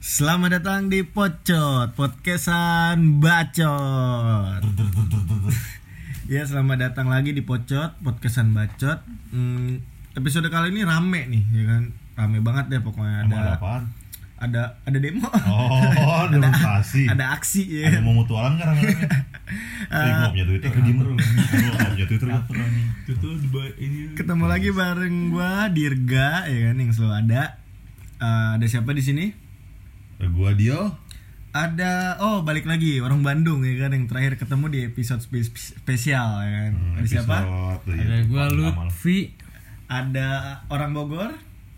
[0.00, 4.64] Selamat datang di Pocot, podcastan bacot.
[6.32, 9.04] ya, selamat datang lagi di Pocot, podcastan bacot.
[9.28, 9.84] Hmm,
[10.16, 11.92] episode kali ini rame nih, ya kan?
[12.16, 13.82] Rame banget deh pokoknya Emang ada ada apaan?
[14.38, 15.26] Ada ada demo.
[15.50, 17.06] Oh, demonstrasi.
[17.12, 17.90] ada aksi ya.
[17.90, 19.02] Ada mau mutualan kan rame-rame?
[19.88, 21.14] Eh, gua punya Twitter, diem lu.
[21.18, 22.28] Gua nggak punya Twitter
[23.08, 23.28] itu
[23.80, 27.42] ini Ketemu lagi bareng gua Dirga ya kan yang selalu ada.
[28.22, 29.26] Eh, ada siapa di sini?
[30.22, 30.94] Eh, Gua Dio.
[31.48, 36.44] Ada oh balik lagi orang Bandung ya kan yang terakhir ketemu di episode spe- spesial
[36.46, 36.72] ya kan.
[36.76, 37.36] Hmm, ada siapa?
[37.42, 38.86] ada iya, gua lama lah.
[38.86, 39.34] Lutfi
[39.88, 40.28] Ada
[40.68, 41.32] orang Bogor,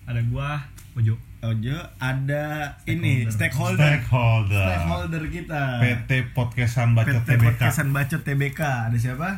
[0.05, 0.67] ada gua
[0.98, 2.44] Ojo Ojo, ada
[2.84, 3.80] ini stakeholder.
[3.80, 4.60] Stakeholder.
[4.60, 5.62] Stakeholder kita.
[5.80, 7.44] PT Podcastan Bacot PT TBK.
[7.48, 8.60] Podcastan Bacot TBK.
[8.60, 9.28] Ada siapa?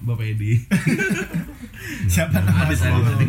[0.00, 0.56] Bapak Edi
[2.08, 3.20] Siapa nama Ada stakeholder?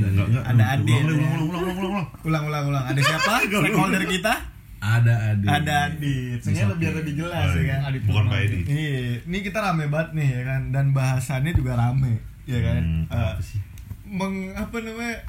[0.41, 0.95] Ada Adi.
[0.95, 2.07] Ulang, ulang, ulang, ulang, ulang, ulang.
[2.23, 2.85] Ulang ulang ulang.
[2.87, 3.33] Ada siapa?
[3.59, 4.33] stakeholder kita?
[4.79, 6.39] ada Adi Ada Adit.
[6.39, 7.75] Sebenarnya biar lebih jelas Oh, ya iya.
[7.83, 7.99] kan.
[7.99, 8.59] Bukan Pak Edi.
[8.63, 12.79] Iya, ini kita rame banget nih ya kan dan bahasannya juga rame ya kan.
[12.79, 13.59] Hmm, Eh, apa sih?
[14.07, 15.19] meng apa namanya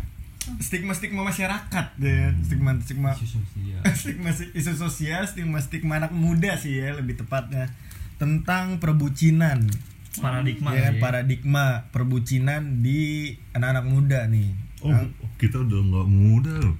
[0.58, 2.34] stigma stigma masyarakat ya kan?
[2.42, 7.68] stigma stigma sosial stigma isu sosial stigma stigma anak muda sih ya lebih tepatnya
[8.16, 9.68] tentang perbucinan
[10.16, 16.56] paradigma ya kan paradigma perbucinan di anak-anak muda nih Oh, Ang- kita udah nggak muda
[16.56, 16.72] loh.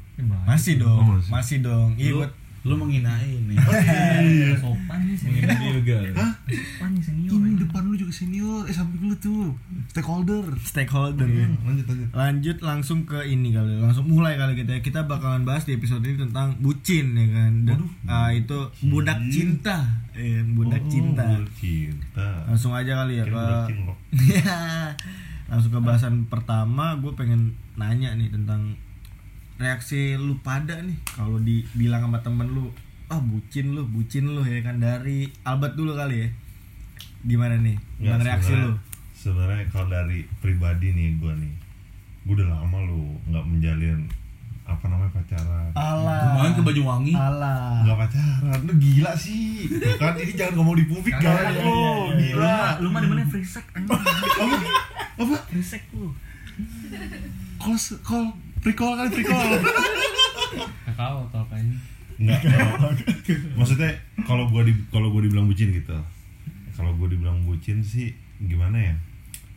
[0.48, 1.28] masih dong Oh, masih.
[1.30, 1.58] masih.
[1.60, 3.56] dong iya buat lu menghinain nih
[4.20, 4.52] iya.
[4.54, 6.32] sopan nih senior juga Hah?
[6.44, 10.44] sopan nih senior Ini depan lu juga senior, eh samping lu tuh stakeholder.
[10.60, 11.48] stakeholder ya.
[11.62, 12.08] Lanjut lanjut.
[12.12, 16.20] lanjut langsung ke ini kali langsung mulai kali kita kita bakalan bahas di episode ini
[16.20, 19.76] tentang bucin ya kan Waduh, ah, itu budak cinta
[20.12, 22.28] eh, budak Oh, cinta budak cinta.
[22.44, 23.98] langsung aja kali ya Kira ke budak cinlok.
[24.36, 24.60] Ya.
[25.48, 28.76] langsung ke bahasan pertama gue pengen nanya nih tentang
[29.60, 32.72] reaksi lu pada nih kalau dibilang sama temen lu
[33.12, 36.28] ah bucin lu bucin lu ya kan dari Albert dulu kali ya
[37.28, 38.72] gimana nih Nggak, reaksi lu
[39.20, 41.52] Sebenarnya kalau dari pribadi nih gue nih,
[42.24, 44.08] gue udah lama lu nggak menjalin
[44.64, 45.68] apa namanya pacaran.
[45.76, 46.24] Alah.
[46.24, 47.84] kemarin ke Banyuwangi Alah.
[47.84, 49.68] Nggak pacaran, lu gila sih.
[49.68, 52.16] Tuh kan ini jangan ngomong di publik kan, lo iya, iya.
[52.16, 52.60] gila.
[52.80, 53.96] lu mah di mana frisek Apa?
[55.20, 55.36] Apa?
[55.52, 56.16] frisek lu
[57.60, 58.24] Call, call,
[58.60, 59.50] pre-call kali pre-call.
[60.86, 61.78] kakao tau kayaknya
[62.20, 62.40] Enggak.
[63.56, 63.88] maksudnya
[64.28, 65.96] kalau gua di kalau gua dibilang bucin gitu.
[66.76, 68.12] Kalau gua dibilang bucin sih
[68.44, 68.94] gimana ya?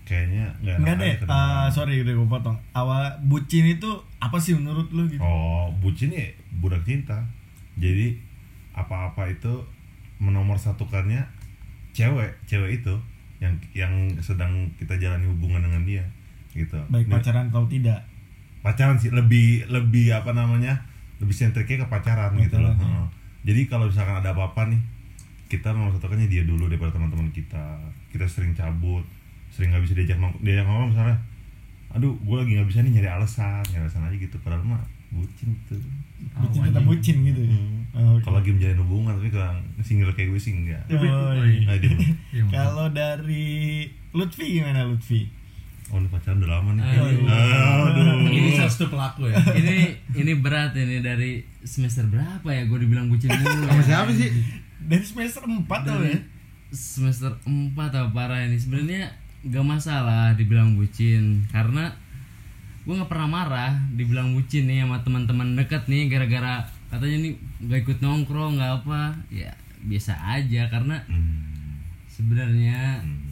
[0.07, 2.57] Kayaknya nggak Enggak enak deh, ah, sorry udah gue potong.
[2.75, 3.87] Awal bucin itu
[4.19, 5.23] apa sih menurut lu gitu?
[5.23, 6.27] Oh, bucin ya
[6.59, 7.23] budak cinta.
[7.79, 8.15] Jadi
[8.75, 9.63] apa-apa itu
[10.19, 11.23] menomor satukannya
[11.95, 12.93] cewek, cewek itu
[13.39, 13.91] yang yang
[14.23, 16.03] sedang kita jalani hubungan dengan dia
[16.55, 16.79] gitu.
[16.87, 17.99] Baik Nah, pacaran atau tidak.
[18.63, 20.87] Pacaran sih lebih lebih apa namanya?
[21.19, 22.73] Lebih sentriknya ke pacaran gitu loh.
[22.73, 23.05] Heeh.
[23.43, 24.79] Jadi kalau misalkan ada apa-apa nih,
[25.51, 27.77] kita nomor satukannya dia dulu daripada teman-teman kita.
[28.09, 29.03] Kita sering cabut,
[29.53, 31.17] sering nggak bisa diajak nong diajak ngomong misalnya
[31.93, 34.81] aduh gue lagi nggak bisa nih nyari alasan nyari alasan aja gitu padahal mah
[35.13, 35.77] bucin tuh
[36.23, 37.41] Bucin tetap bucin gitu.
[37.43, 37.51] ya?
[37.51, 37.83] Hmm.
[37.93, 38.15] Oh.
[38.23, 40.79] Kalau lagi menjalin hubungan tapi kalau single kayak gue sih enggak.
[40.95, 41.67] Oh, iya.
[41.67, 41.91] Nah, dia,
[42.55, 43.85] Kalau dari
[44.15, 45.27] Lutfi gimana Lutfi?
[45.85, 46.83] Oh ini pacaran udah lama nih.
[46.85, 47.25] Aduh.
[47.25, 48.29] Aduh.
[48.29, 49.75] ini salah satu pelaku ya ini
[50.13, 53.83] ini berat ini dari semester berapa ya gue dibilang bucin mulu Sama ya.
[53.83, 54.29] siapa sih?
[54.79, 56.17] Dari semester 4 tau ya?
[56.69, 59.05] semester 4 atau parah ini sebenarnya
[59.43, 61.93] gak masalah dibilang bucin karena
[62.81, 67.33] gue nggak pernah marah dibilang bucin nih sama teman-teman deket nih gara-gara katanya nih
[67.63, 70.99] gak ikut nongkrong nggak apa ya biasa aja karena
[72.99, 73.22] Hmm.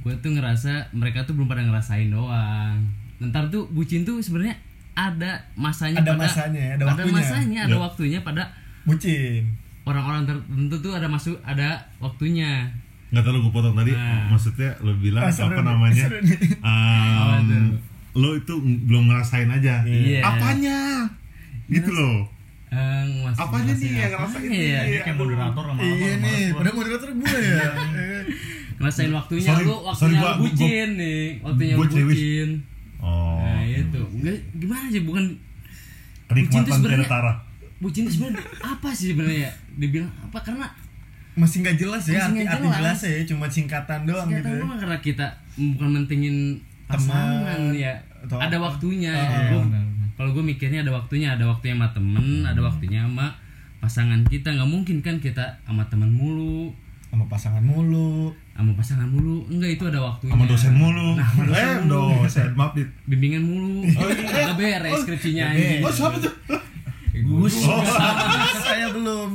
[0.00, 2.80] Gue tuh ngerasa mereka tuh belum pada ngerasain doang
[3.22, 4.56] ntar tuh bucin tuh sebenarnya
[4.92, 7.14] ada masanya Ada pada, masanya ya, ada ada waktunya.
[7.14, 7.78] masanya ada Ya.
[7.78, 8.42] waktunya pada
[8.82, 9.42] Bucin.
[9.82, 11.68] orang-orang tertentu tuh ada masuk ada
[11.98, 12.68] waktunya
[13.08, 14.30] Nggak tahu gue potong tadi Nah.
[14.30, 16.06] maksudnya lo bilang Ah, apa namanya?
[16.60, 17.74] Um,
[18.20, 19.82] lo itu belum ngerasain aja.
[19.82, 20.22] Iya.
[20.22, 21.06] Apanya?
[21.66, 22.26] Gitu loh.
[22.68, 24.80] Eh, Apanya ngerasain nih yang ngerasain ya?
[24.80, 25.00] nih?
[25.02, 27.66] kayak moderator sama Iya nih, padahal moderator gue ya.
[28.80, 32.06] Ngerasain waktunya Sorry- lu sorry, waktunya gua- lu bucin nih waktunya gua lu cewek.
[32.10, 32.48] bucin
[32.96, 33.36] Oh.
[33.38, 35.36] nah itu Nggak, gimana sih bukan bucin
[36.26, 37.38] tuh Kenikmatan sebenarnya-
[37.78, 39.52] bucin itu sebenarnya apa sih sebenarnya ya?
[39.76, 40.66] dibilang apa karena
[41.32, 42.76] Masih nggak jelas ya, Masih arti, nggak arti jelas.
[42.76, 44.50] jelas ya, cuma singkatan doang Ternyata gitu.
[44.50, 44.60] ya.
[44.60, 46.36] doang karena kita bukan mentingin
[46.84, 48.64] pasangan Teman, ya atau ada apa.
[48.66, 49.38] waktunya Ah, ya.
[49.38, 49.70] iya, Gua-
[50.12, 53.26] kalau gue mikirnya ada waktunya ada waktunya sama temen ada waktunya sama
[53.78, 56.74] pasangan kita nggak mungkin kan kita sama temen mulu
[57.10, 58.30] sama pasangan mulu.
[58.52, 59.42] Sama pasangan mulu.
[59.46, 60.30] Enggak itu ada waktunya.
[60.30, 61.08] Sama dosen mulu.
[61.12, 62.02] Nah, sama dosen eh mulu.
[62.20, 62.88] dosen maaf dit.
[63.04, 63.82] Bimbingan mulu.
[63.90, 64.54] Oh iya.
[64.54, 66.34] beres skripsinya anjing oh siapa tuh?
[67.20, 67.54] Gus.
[68.60, 69.28] Saya belum.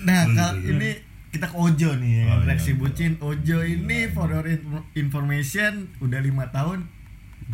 [0.00, 0.74] Nah Belum, kal- belum.
[0.76, 0.90] ini
[1.30, 2.12] kita ke Ojo nih.
[2.16, 2.76] Ya Oh, iya, reaksi iya.
[2.76, 6.86] bucin Ojo ini for your info- information udah lima tahun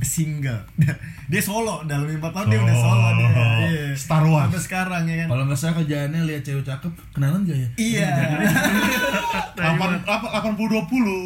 [0.01, 0.63] single
[1.31, 3.85] dia solo dalam lima tahun dia udah solo dia Oh, Iya.
[3.93, 4.47] Star Wars.
[4.47, 7.69] sampai sekarang ya kan Kalau nggak salah kerjaannya lihat cewek cakep, kenalan gak ya?
[7.77, 8.09] iya
[9.57, 11.21] delapan apa delapan puluh dua puluh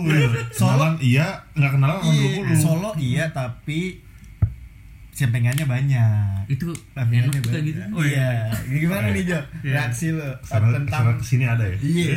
[0.50, 0.68] Solo?
[0.70, 3.80] kenalan iya nggak kenalan delapan dua Iya, puluh solo iya tapi
[5.14, 7.64] sempengannya banyak itu Sampingannya enak juga banyak.
[7.64, 8.30] gitu iya
[8.66, 9.72] gimana nih Jo Iya.
[9.80, 12.14] reaksi lo karena tentang karena ke sini ada ya iya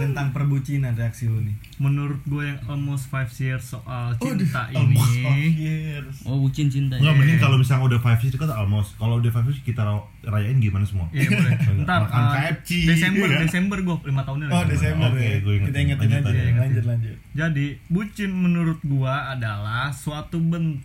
[0.00, 5.22] tentang perbucinan reaksi lo nih menurut gue yang almost 5 years soal cinta almost ini
[5.22, 6.14] five years.
[6.22, 8.90] oh bucin cinta Enggak, ya mending kalau misalnya udah 5 years itu kan almost.
[8.94, 11.08] Kalau udah 5 years kita ra- rayain gimana semua?
[11.08, 11.52] Iya boleh.
[11.82, 13.38] Ntar uh, KFC, Desember, iya.
[13.40, 14.46] Desember gue lima tahunnya.
[14.50, 14.64] oh.
[14.66, 15.68] Desember Oke, ya gue ingetin.
[15.70, 16.58] kita ingetin aja lanjut.
[16.58, 20.82] lanjut lanjut Jadi bucin menurut gua adalah suatu bentuk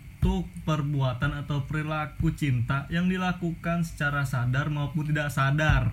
[0.62, 5.92] perbuatan atau perilaku cinta yang dilakukan secara sadar maupun tidak sadar.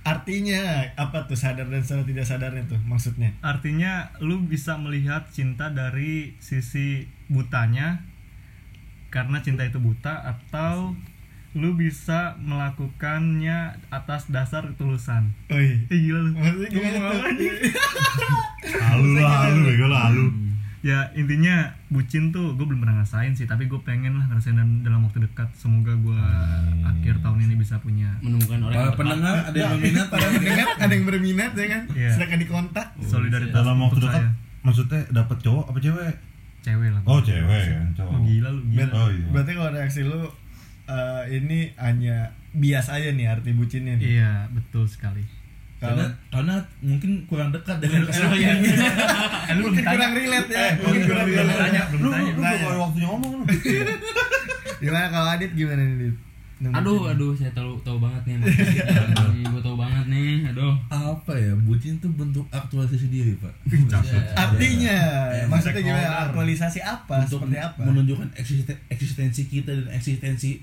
[0.00, 5.68] artinya apa tuh sadar dan sadar tidak sadarnya tuh maksudnya Artinya lu bisa melihat cinta
[5.70, 8.00] dari sisi butanya
[9.12, 10.96] karena cinta itu buta atau
[11.52, 15.34] lu bisa melakukannya atas dasar ketulusan.
[15.50, 16.30] oh iya Eh gila lu.
[16.32, 17.20] maksudnya gimana tuh?
[18.78, 20.26] Halu halu halu.
[20.80, 21.56] Ya intinya
[21.86, 25.20] bucin tuh gue belum pernah ngerasain sih tapi gue pengen lah ngerasain dan- dalam waktu
[25.20, 26.16] dekat semoga gue
[26.82, 30.66] akhir tahun ini bisa punya menemukan orang Para yang pendengar ada yang berminat para pendengar
[30.74, 32.10] ada yang berminat ya kan Iya.
[32.10, 34.32] silakan dikontak solidaritas Dalam waktu untuk dekat, saya.
[34.62, 36.14] maksudnya dapat cowok apa cewek?
[36.60, 38.10] cewek lah Oh cewek kan, cowok.
[38.10, 39.26] Oh, gila lu gila Oh, iya.
[39.30, 40.20] berarti kalau reaksi lu
[40.86, 42.16] eh, ini hanya
[42.52, 45.22] bias aja nih arti bucinnya nih iya betul sekali
[45.80, 48.04] karena karena mungkin kurang dekat dengan
[48.36, 48.52] iya.
[49.56, 49.90] lu mungkin belum tanya.
[49.90, 50.60] kurang relate ya.
[50.60, 51.58] Eh, mungkin kurang belum relate.
[51.58, 52.30] tanya, belum Lu, tanya.
[52.30, 53.44] lu belum ada waktunya ngomong lu.
[54.78, 56.16] gimana kalau Adit gimana nih Dit?
[56.60, 58.36] Nemu aduh aduh saya tahu tahu banget nih
[59.48, 60.76] gue tahu banget nih aduh.
[60.86, 63.48] Apa ya bucin tuh bentuk aktualisasi diri pak.
[64.36, 64.96] Artinya
[65.32, 66.28] Ya, maksudnya gimana?
[66.28, 67.24] Aktualisasi apa?
[67.24, 67.80] Untuk seperti apa?
[67.80, 70.60] menunjukkan eksisten- eksistensi kita dan eksistensi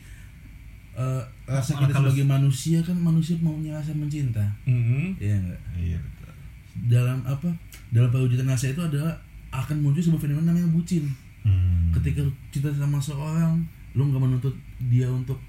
[0.97, 4.41] eh, rasa kita Kalau- sebagai manusia kan manusia maunya rasa mencinta.
[4.65, 5.15] Mhm.
[5.15, 6.33] Iya enggak Iya betul.
[6.89, 7.49] dalam apa?
[7.87, 9.13] Dalam perwujudan rasa itu adalah
[9.49, 11.05] akan muncul sebuah fenomena namanya bucin.
[11.41, 11.95] Hmm.
[11.95, 12.19] ketika
[12.51, 13.63] cinta sama seorang
[13.95, 14.51] lu nggak menuntut
[14.85, 15.39] dia untuk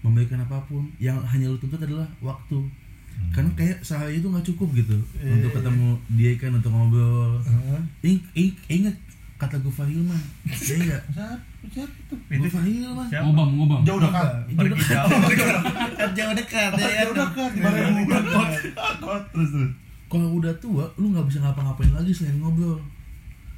[0.00, 0.82] memberikan apa pun.
[0.98, 2.58] Yang hanya lu tuntut adalah waktu.
[3.30, 7.38] Karena kayak sehari itu nggak cukup gitu untuk ketemu dia kan untuk ngobrol.
[7.40, 7.80] Heeh.
[8.04, 8.94] Ing, ing, ingat
[9.36, 10.18] kata Gufar Hilman.
[10.50, 11.02] Iya enggak
[11.70, 13.24] Gufar Hilman Siapa?
[13.24, 13.80] ngobam ngobam.
[13.82, 14.28] Jauh dekat.
[14.50, 15.10] pergi jauh.
[15.94, 17.04] Kan jauh dekat ya kan?
[17.04, 17.50] Jauh dekat.
[17.98, 18.22] Bukan
[18.98, 19.22] kot.
[19.30, 19.70] Terus terus.
[20.06, 22.80] kalau udah tua lu nggak bisa ngapa-ngapain lagi selain ngobrol.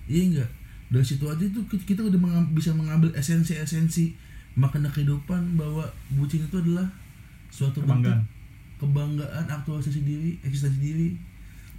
[0.05, 0.51] Iya enggak
[0.89, 4.11] dari situ aja tuh kita- kita udah mengam- bisa mengambil esensi-esensi
[4.53, 6.83] makna kehidupan bahwa bucin itu adalah
[7.49, 8.23] suatu bentuk Kebanggaan.
[8.77, 11.09] kebanggaan aktualisasi diri eksistensi diri.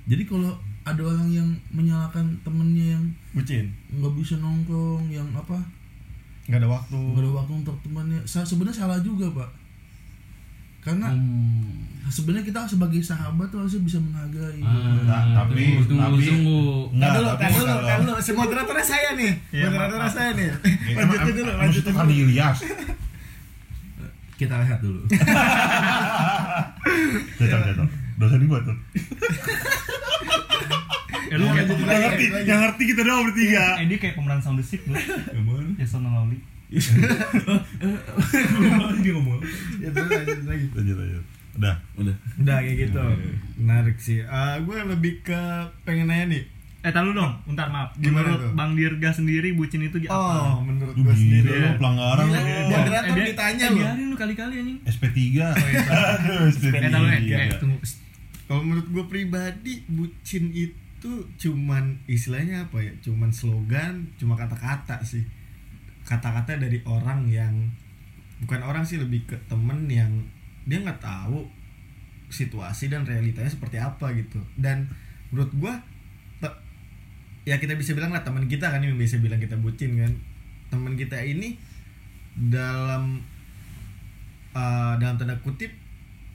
[0.03, 3.67] Jadi kalau ada orang yang menyalahkan temennya yang bucin.
[3.91, 5.59] nggak bisa nongkrong yang apa
[6.43, 9.49] nggak ada waktu nggak ada waktu untuk temannya sa- sebenarnya salah juga pak
[10.81, 11.85] karena Hmm.
[12.07, 16.59] sebenarnya kita sebagai sahabat tuh harusnya bisa menghargai Nah, tapi- tunggu tunggu tapi- tunggu
[16.91, 18.13] Enggak, dulu, tapi kan dulu, kan dulu.
[18.19, 19.31] Si moderatornya saya nih.
[19.51, 20.47] Iya, moderatornya saya nih.
[20.49, 20.55] Ya,
[20.97, 22.11] Lanjutin dulu, lanjutin dulu.
[22.11, 22.57] Ilyas.
[24.41, 24.99] kita lihat dulu
[27.37, 27.87] Jatuh, jatuh.
[28.17, 28.77] Dosa dibuat tuh.
[31.31, 33.65] Eh lu kayak Yang pemeran ngerti, yang ngerti kita doang bertiga.
[33.77, 34.93] eh dia kayak pemeran sound the sick lu
[35.75, 36.39] Jason Lawley
[38.97, 39.39] dia ngomong
[39.77, 40.65] Ya, terus lanjut lagi.
[40.71, 41.23] Lanjut, lanjut.
[41.53, 41.75] Udah.
[41.95, 43.01] udah Udah kayak gitu.
[43.57, 44.23] Menarik sih.
[44.23, 45.39] Ah, gue lebih ke
[45.81, 46.43] pengen nanya nih.
[46.81, 48.51] eh tahu dong bentar maaf Gimana menurut tuh?
[48.57, 50.17] Bang Dirga sendiri bucin itu apa
[50.49, 51.45] Oh, menurut gue sendiri.
[51.45, 52.69] gila lu pelanggaran Gila, lu.
[52.71, 55.19] moderator Eh, dia- ditanya eh, biarin lu kali-kali anjing SP3.
[55.45, 56.73] Aduh, SP3.
[56.73, 57.37] eh tahu eh, Iya.
[57.37, 57.77] eh tunggu
[58.43, 60.73] Kalau menurut gue pribadi, bucin itu
[61.37, 62.93] cuman istilahnya apa ya?
[63.01, 65.25] Cuman slogan, cuma kata-kata sih.
[66.05, 67.53] Kata-kata dari orang yang
[68.45, 70.09] bukan orang sih lebih ke temen yang
[70.65, 71.45] dia nggak tahu
[72.29, 74.41] situasi dan realitanya seperti apa gitu.
[74.57, 74.89] Dan
[75.33, 75.73] menurut gue
[77.41, 80.13] ya kita bisa bilang lah teman kita kan yang bisa bilang kita bucin kan.
[80.69, 81.57] Teman kita ini
[82.37, 83.19] dalam
[84.53, 85.73] uh, dalam tanda kutip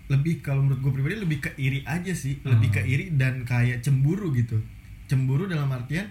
[0.07, 2.39] lebih kalau menurut gue pribadi lebih ke iri aja sih.
[2.43, 4.59] Lebih ke iri dan kayak cemburu gitu.
[5.07, 6.07] Cemburu dalam artian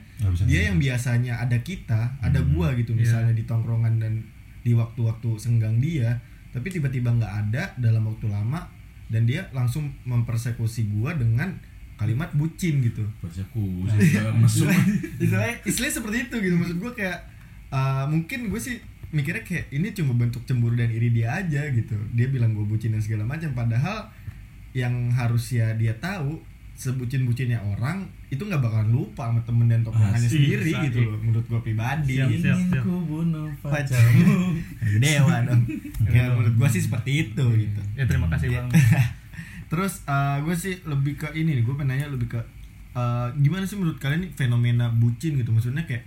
[0.47, 2.51] dia yang biasanya ada kita ada Hmm.
[2.51, 2.91] gua gitu.
[2.93, 4.23] Misalnya di tongkrongan dan
[4.63, 6.15] di waktu-waktu senggang dia
[6.49, 8.63] tapi tiba-tiba nggak ada dalam waktu lama
[9.07, 11.51] dan dia langsung mempersekusi gua dengan
[11.95, 13.03] kalimat bucin gitu.
[13.19, 14.67] Persekusi mesum.
[15.19, 16.55] Istilahnya istilahnya seperti itu gitu.
[16.55, 17.19] Maksud gue kayak
[17.71, 18.79] uh, mungkin gue sih
[19.15, 21.95] mikirnya kayak ini cuma bentuk cemburu dan iri dia aja gitu.
[22.11, 24.11] Dia bilang gue bucin dan segala macam padahal
[24.75, 26.43] yang harusnya dia tahu
[26.75, 30.83] sebucin-bucinnya orang itu nggak bakalan lupa sama temen dan tongkrongannya Asik, sendiri asik.
[30.85, 32.19] gitu loh menurut gue pribadi.
[32.19, 32.57] Siap, siap.
[32.59, 34.59] ingin ku bunuh pacarmu.
[35.01, 35.63] Dewa dong.
[36.05, 37.81] Ya menurut gue sih seperti itu gitu.
[37.95, 38.59] Ya terima kasih Iya.
[38.61, 38.69] bang.
[39.71, 40.03] Terus
[40.43, 42.39] gue sih lebih ke ini nih, gue pengen nanya lebih ke
[42.93, 45.55] eh, gimana sih menurut kalian nih fenomena bucin gitu?
[45.55, 46.03] Maksudnya kayak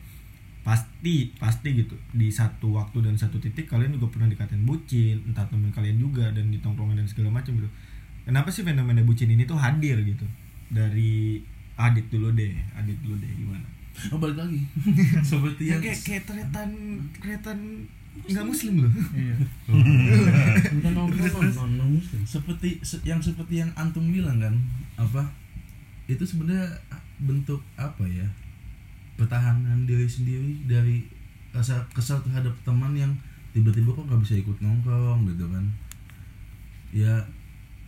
[0.68, 5.48] pasti pasti gitu di satu waktu dan satu titik kalian juga pernah dikatain bucin, entah
[5.48, 7.68] temen kalian juga dan di tongkrongan dan segala macam gitu.
[8.28, 10.28] Kenapa sih fenomena bucin ini tuh hadir gitu?
[10.68, 11.40] Dari
[11.78, 13.64] Adit dulu deh, Adit dulu deh gimana?
[14.12, 14.62] oh balik lagi
[15.26, 16.60] seperti Ya yang kayak kayak ternyata
[17.18, 17.50] ternyata
[18.30, 18.92] nggak muslim loh.
[19.10, 19.34] iya
[20.75, 21.10] bukan non
[21.75, 24.54] non muslim seperti se- yang seperti yang antum bilang kan
[24.94, 25.26] apa
[26.06, 26.66] itu sebenarnya
[27.18, 28.26] bentuk apa ya
[29.18, 31.02] pertahanan diri sendiri dari
[31.50, 33.10] rasa kesal terhadap teman yang
[33.50, 35.64] tiba-tiba kok nggak bisa ikut nongkrong gitu kan
[36.94, 37.18] ya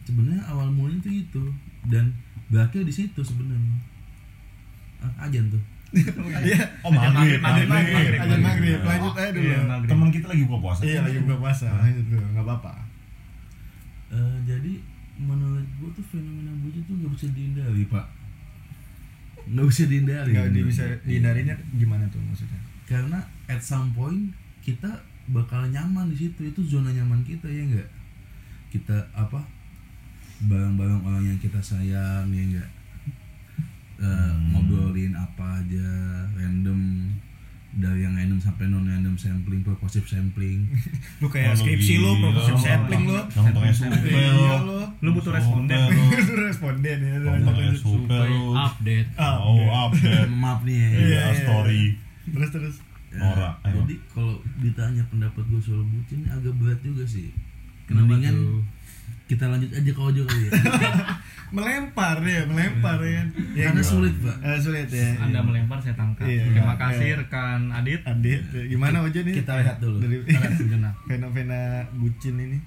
[0.02, 1.44] sebenarnya awal mulanya itu itu
[1.86, 2.10] dan
[2.50, 3.78] berakhir di situ sebenarnya
[5.00, 5.62] ah, ajan tuh
[6.46, 6.62] Iya.
[6.86, 8.38] Oh maghrib, maghrib, maghrib, maghrib.
[8.46, 8.78] maghrib.
[8.78, 9.42] Lanjut aja dulu.
[9.42, 9.58] Iya.
[9.90, 10.80] Teman kita lagi buka puasa.
[10.86, 12.72] Iya lagi buka puasa, lanjut dulu, nggak apa-apa.
[14.14, 14.72] Eh, jadi
[15.18, 18.06] menurut gua tuh fenomena bucin tuh nggak bisa dihindari pak
[19.50, 22.60] nggak bisa dihindari nggak bisa dihindarinya gimana tuh maksudnya?
[22.86, 23.18] Karena
[23.50, 24.30] at some point
[24.62, 24.90] kita
[25.30, 26.50] bakal nyaman di situ.
[26.50, 27.88] Itu zona nyaman kita ya enggak
[28.70, 29.42] kita apa
[30.46, 32.70] bareng-bareng orang yang kita sayang ya enggak
[34.00, 35.88] Eh, ngobrolin apa aja
[36.32, 37.12] random
[37.72, 40.66] dari yang random sampai non random sampling purposive sampling
[41.18, 44.10] lu kayak Oh, lu skripsi lu profesor sampling lu Tongtongnya supel.
[44.10, 45.78] iya lu lu butuh responden
[46.10, 47.14] itu responden ya
[47.72, 48.26] supel.
[48.26, 48.52] lu.
[48.52, 50.26] update Oh, update.
[50.42, 51.34] maaf nih ya Iya, Iya, iya.
[51.38, 51.82] story.
[52.28, 52.76] terus terus
[53.10, 53.82] Ya, Nora, ayo.
[53.82, 57.34] jadi kalau ditanya pendapat gue soal bucin agak berat juga sih
[57.90, 58.62] Kenapa Mendingan tuh?
[59.26, 60.50] kita lanjut aja ke Ojo kali ya.
[61.50, 63.22] Melempar ya melempar ya.
[63.52, 64.36] Ya karena sulit pak.
[64.40, 66.22] Eh, sulit ya anda melempar saya tangkap.
[66.22, 66.46] Iya.
[66.48, 67.18] terima kasih Iya.
[67.18, 68.00] rekan Adit.
[68.02, 69.34] Adit gimana aja nih?
[69.34, 69.98] Kita lihat dulu.
[69.98, 70.22] Dari
[71.10, 71.60] fenomena
[71.92, 72.58] bucin ini.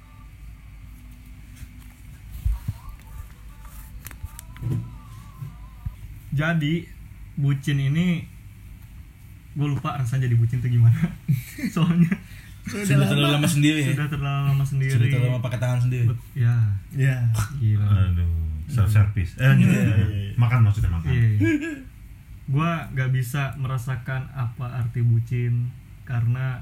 [6.33, 6.85] Jadi
[7.35, 8.25] bucin ini
[9.53, 10.97] gue lupa rasanya jadi bucin itu gimana.
[11.75, 12.09] Soalnya
[12.65, 13.91] sudah terlalu lama sendiri ya?
[13.91, 14.91] Sudah terlalu lama sendiri.
[14.91, 16.05] Sudah terlalu lama pakai tangan sendiri?
[16.05, 16.55] Bet- ya.
[16.91, 17.17] Ya.
[17.55, 17.85] Gila.
[17.85, 18.31] Aduh,
[18.67, 19.31] self service.
[19.35, 19.73] Eh, gitu.
[20.35, 21.11] Makan maksudnya makan.
[21.11, 21.29] Iya.
[22.45, 25.71] Gua gak bisa merasakan apa arti bucin
[26.03, 26.59] karena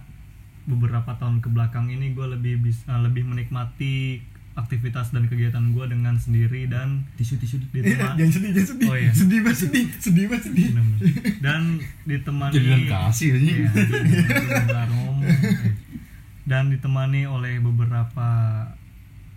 [0.64, 4.22] beberapa tahun ke belakang ini gue lebih bisa lebih menikmati
[4.54, 8.96] aktivitas dan kegiatan gue dengan sendiri dan tisu tisu ditemani jangan sedih jangan sedih Oh,
[8.96, 9.12] iya.
[9.12, 9.40] sedih.
[9.42, 9.86] Banget sedih.
[9.98, 10.68] Sedih banget sedih.
[11.40, 11.62] Dan
[12.04, 13.42] ditemani Jadian kasih aja.
[13.42, 15.18] Iya, belum kelar ngomong.
[15.24, 15.38] Eh.
[16.52, 18.28] Dan ditemani oleh beberapa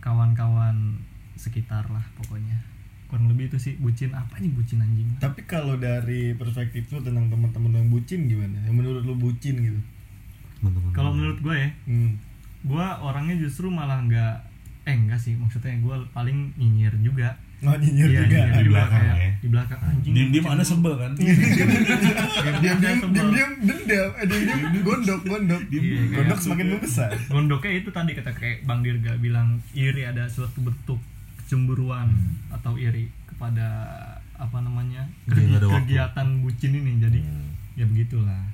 [0.03, 0.99] kawan-kawan
[1.39, 2.59] sekitar lah pokoknya.
[3.07, 5.07] Kurang lebih itu sih bucin apa nih bucin anjing?
[5.23, 8.59] Tapi kalau dari perspektif lu tentang teman-teman yang bucin gimana?
[8.67, 9.79] Yang menurut lu bucin gitu?
[10.91, 12.11] Kalau menurut gue ya hmm.
[12.67, 14.35] gue orangnya justru malah nggak
[14.89, 18.37] eh enggak sih maksudnya gue paling nyinyir juga oh nyinyir Iya, juga.
[18.39, 19.31] nyinyir Di belakang kayak ya.
[19.35, 20.13] di belakang anjing.
[20.13, 20.71] diem diem bucin anda lu.
[20.71, 24.11] sebel kan diam diam diam diam dendam.
[24.15, 25.63] Eh diam diam gondok gondok.
[25.71, 27.11] Iya, gondok semakin membesar.
[27.27, 31.01] Gondoknya itu tadi kata kayak bang Dirga bilang iri ada suatu bentuk
[31.39, 32.37] kecemburuan Hmm.
[32.51, 33.67] atau iri kepada
[34.35, 36.93] apa namanya kegiatan bucin ini.
[36.99, 37.49] Jadi Hmm.
[37.75, 38.54] ya begitulah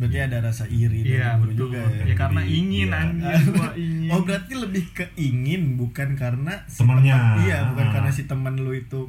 [0.00, 2.98] berarti ada rasa iri iya betul juga ya, ya karena Jadi, ingin iya.
[2.98, 7.14] anjing gua ingin Oh berarti lebih ke ingin bukan karena si Temennya.
[7.14, 7.92] teman- iya bukan Ah.
[7.92, 9.00] karena si teman lu itu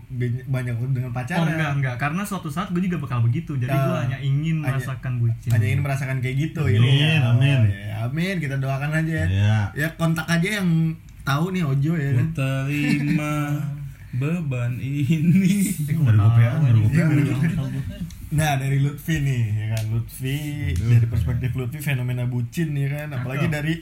[0.46, 3.80] banyak dengan Oh pacaran enggak enggak karena suatu saat gue juga bakal begitu jadi gue
[3.90, 4.04] Ah.
[4.04, 6.84] hanya ingin Hanya- merasakan bucin hanya ingin merasakan kayak gitu Amin.
[7.24, 7.60] Oh, amin.
[7.66, 9.26] ya, amin kita doakan aja ya.
[9.26, 9.58] Iya.
[9.74, 10.70] ya kontak aja yang
[11.22, 13.34] tahu nih Ojo ya kan terima
[14.20, 16.44] beban ini Dari gue gue
[16.92, 17.32] Iya,
[18.32, 20.38] Nah dari Lutfi nih ya kan Lutfi
[20.74, 23.56] dari perspektif Lutfi fenomena bucin ya kan apalagi Cakep.
[23.56, 23.74] dari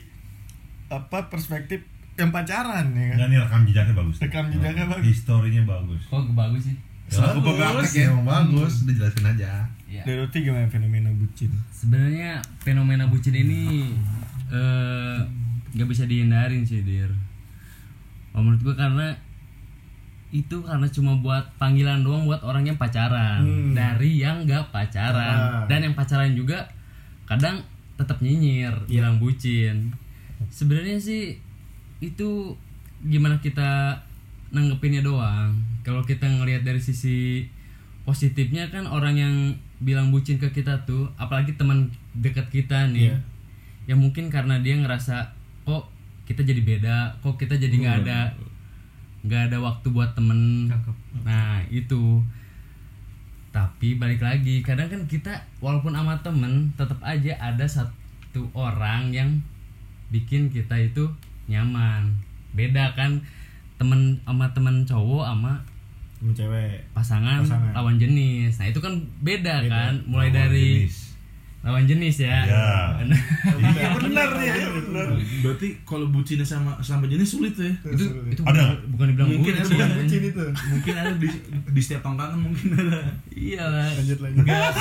[0.90, 4.16] apa perspektif yang pacaran ya kan Enggak nih rekam jejaknya bagus.
[4.18, 5.06] Rekam jejaknya bagus.
[5.06, 6.02] Historinya bagus.
[6.04, 6.76] kok bagus sih
[7.10, 7.90] Ya, aku Bagus.
[7.90, 8.86] ya, emang bagus.
[8.86, 9.50] Udah jelasin aja.
[9.90, 13.90] ya dari Lutfi gimana fenomena bucin sebenarnya fenomena bucin ini
[14.46, 15.18] eh
[15.70, 17.10] nggak bisa dihindarin sih dir
[18.30, 19.10] oh, menurut gua karena
[20.30, 23.72] itu karena cuma buat panggilan doang buat orang yang pacaran Hmm.
[23.72, 25.66] dari yang nggak pacaran Ah.
[25.66, 26.62] dan yang pacaran juga
[27.24, 27.58] kadang
[27.94, 29.02] tetap nyinyir Iya.
[29.02, 29.90] bilang bucin
[30.48, 31.36] sebenarnya sih
[31.98, 32.54] itu
[33.02, 33.98] gimana kita
[34.50, 37.44] nanggepinnya doang kalau kita ngelihat dari sisi
[38.02, 39.34] positifnya kan orang yang
[39.78, 43.16] bilang bucin ke kita tuh apalagi teman dekat kita nih Iya.
[43.86, 45.26] ya mungkin karena dia ngerasa
[45.62, 45.90] kok
[46.24, 48.30] kita jadi beda kok kita jadi nggak ada
[49.20, 50.96] nggak ada waktu buat temen Cakep.
[51.22, 52.20] nah itu
[53.50, 59.30] tapi balik lagi kadang kan kita walaupun sama temen tetap aja ada satu orang yang
[60.08, 61.04] bikin kita itu
[61.46, 62.14] nyaman
[62.54, 63.18] beda kan
[63.74, 65.54] temen sama temen cowok sama
[66.20, 67.72] Temen cewek pasangan, Pasangan.
[67.72, 68.92] lawan jenis nah itu kan
[69.24, 69.72] beda, Beda.
[69.72, 71.09] kan mulai Lawan dari jenis.
[71.60, 73.04] Lawan jenis ya Iya.
[73.60, 74.54] Iya benar ya.
[74.72, 75.06] benar.
[75.44, 77.68] Berarti kalau bucinnya sama sama jenis sulit ya.
[77.86, 78.64] itu itu Ada.
[78.64, 80.00] bukan, bukan dibilang Mungkin bucin, ada anjing.
[80.00, 80.44] bucin itu.
[80.72, 81.28] Mungkin ada di
[81.68, 82.98] di setiap tongkangan mungkin ada.
[83.30, 84.72] iya lah lanjut lanjut Gak,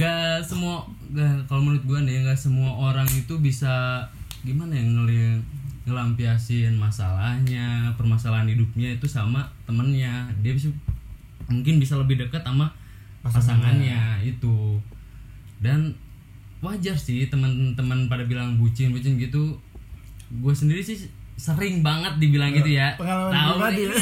[0.00, 4.00] gak semua gak, kalau menurut gue nih gak semua orang itu bisa
[4.40, 5.36] gimana ya ngeli
[5.84, 10.72] ngelampiasin masalahnya permasalahan hidupnya itu sama temennya dia bisa
[11.44, 12.72] mungkin bisa lebih dekat sama
[13.20, 14.80] pasangannya itu
[15.64, 15.96] dan
[16.60, 19.56] wajar sih teman-teman pada bilang bucin bucin gitu
[20.28, 23.96] gue sendiri sih sering banget dibilang gitu ya tahu nih ya.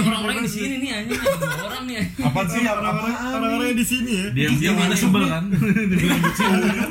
[0.00, 2.00] orang-orang di sini nih anjing ada orang nih.
[2.24, 5.44] Apa sih orang-orang yang di sini ya Diam-diam ada sebel kan.
[5.92, 6.48] Dibilang bucin.
[6.64, 6.88] dasar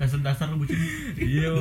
[0.00, 0.80] dasar lu bucin
[1.14, 1.52] Iya.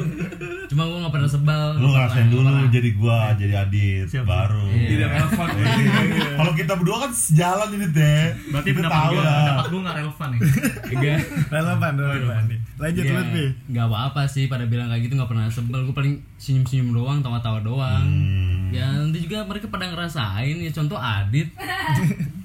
[0.65, 1.75] Cuma gue gak pernah sebal.
[1.75, 2.71] Lu ngerasain Nggak dulu pernah.
[2.71, 4.63] jadi gua jadi Adit Siap, baru.
[4.65, 4.87] Iya.
[4.87, 5.47] Tidak relevan.
[5.51, 6.29] Iya.
[6.33, 8.23] Kalau kita berdua kan sejalan ini teh.
[8.49, 9.35] berarti kita pendapat tahu gua lah.
[9.37, 10.39] pendapat gua nggak relevan ya
[10.89, 11.19] Enggak.
[11.49, 15.45] relevan relevan nih lanjut Iya, Lutfi nggak apa-apa sih pada bilang kayak gitu nggak pernah
[15.49, 15.83] sebel.
[15.83, 18.01] Gue paling senyum-senyum doang, tawa-tawa doang.
[18.01, 18.71] Hmm.
[18.71, 21.51] Ya nanti juga mereka pada ngerasain ya contoh Adit.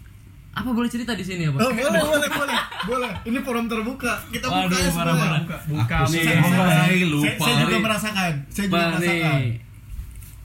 [0.54, 1.58] apa boleh cerita di sini apa?
[1.58, 3.10] Oh, boleh, boleh, boleh, boleh.
[3.24, 4.12] Ini forum terbuka.
[4.28, 5.18] Kita buka Waduh, ya parah, semua.
[5.20, 5.40] parah.
[5.40, 7.26] buka buka Nih, Saya, saya, Mulai saya, lupa.
[7.26, 8.32] saya, saya juga merasakan.
[8.48, 9.40] Saya juga Pak merasakan.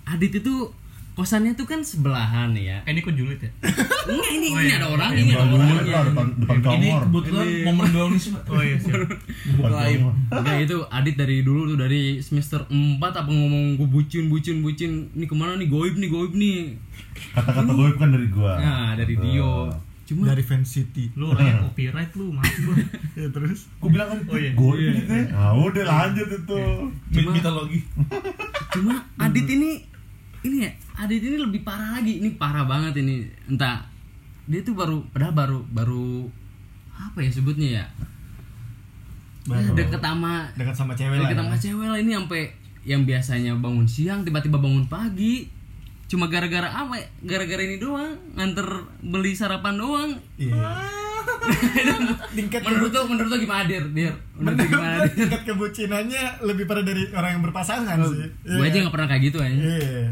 [0.10, 0.56] Adit itu
[1.12, 2.80] kosannya tuh kan sebelahan ya.
[2.82, 3.52] eh ini kok julid ya
[4.08, 4.80] Enggak ini Oh, ini iya.
[4.80, 5.84] ada orang, ini ada orangnya.
[5.86, 7.02] lah depan depan Ini kamar.
[7.04, 8.44] kebetulan momen gaul nih sih, Pak.
[8.48, 9.00] oh iya siap
[9.54, 10.02] Buka aib.
[10.32, 12.72] Enggak itu Adit dari dulu tuh dari semester 4
[13.04, 16.80] apa ngomong gue bucin bucin bucin ini ke mana nih goib nih goib nih
[17.36, 18.54] Kata-kata gue kan dari gua.
[18.56, 19.14] nah dari.
[19.14, 19.68] Dio
[20.10, 21.14] cuma Dari Fan City.
[21.14, 22.74] lu orangnya copyright lu maaf gua
[23.20, 23.70] Ya terus.
[23.76, 24.52] Gue bilang kan Oh, iya.
[24.52, 25.24] gue ini teh.
[25.30, 26.62] Ah udah lanjut itu.
[27.14, 27.80] Cuma- Mitologi.
[28.74, 29.86] cuma Adit ini
[30.42, 33.86] ini ya Adit ini lebih parah lagi ini parah banget ini entah
[34.44, 36.26] dia tuh baru padahal baru baru
[36.92, 37.86] apa ya sebutnya ya
[39.48, 41.26] ya deket sama Dekat sama cewek lah.
[41.26, 41.42] deket ya.
[41.44, 42.42] sama cewek lah ini sampai
[42.82, 45.50] yang biasanya bangun siang tiba-tiba bangun pagi
[46.10, 47.08] cuma gara-gara apa ya?
[47.24, 48.66] gara-gara ini doang nganter
[49.00, 50.58] beli sarapan doang Iya.
[52.32, 56.24] Tingkat menurut tuh menurut tuh gimana dir dir menurut tuh gimana Menurut dir tingkat kebucinannya
[56.42, 58.28] lebih pada dari orang yang berpasangan sih.
[58.42, 60.04] gue aja nggak pernah kayak gitu aja Iya.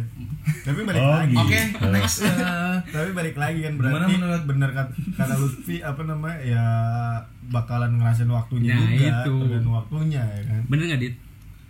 [0.64, 1.28] Tapi balik Oh, lagi.
[1.30, 1.44] gitu.
[1.44, 2.18] Oke, next.
[2.24, 6.64] Eh, Tapi balik lagi kan Gimana berarti menurut- bener kata, kata Lutfi apa namanya ya
[7.46, 9.34] bakalan ngerasain waktunya Nah, juga itu.
[9.42, 10.62] tergantung waktunya ya kan.
[10.66, 11.16] bener nggak dit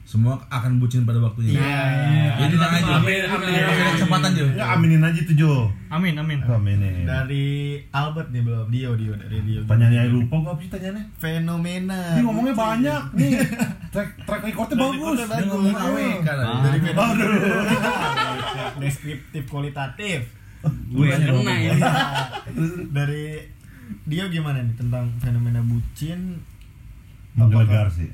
[0.08, 1.60] Semua akan bucin pada waktunya.
[1.60, 2.40] Iya.
[2.40, 2.92] Jadi tenang aja.
[2.96, 3.52] Amin, amin.
[3.60, 4.46] Ada kesempatan Jo.
[4.56, 5.54] Ya aminin aja tuh Jo.
[5.90, 7.04] amin amin Aminin.
[7.04, 7.48] Dari
[7.92, 9.68] Albert nih belum Dio Dio dari Dio.
[9.68, 11.04] Tanyanya lupa gua apa sih tanyanya?
[11.14, 12.16] Fenomena.
[12.16, 13.32] Ini ngomongnya banyak nih.
[13.90, 14.96] Track track recordnya bagus.
[14.96, 15.52] recordnya Dia bagus.
[15.76, 16.38] ngomong kan.
[16.40, 16.60] Ah.
[16.64, 17.26] Dari fenomena.
[18.82, 20.22] Deskriptif kualitatif.
[20.88, 21.74] gue yang kena ya
[22.98, 23.40] dari
[24.04, 26.40] Dio gimana nih tentang fenomena bucin
[27.34, 28.10] Menggelegar sih.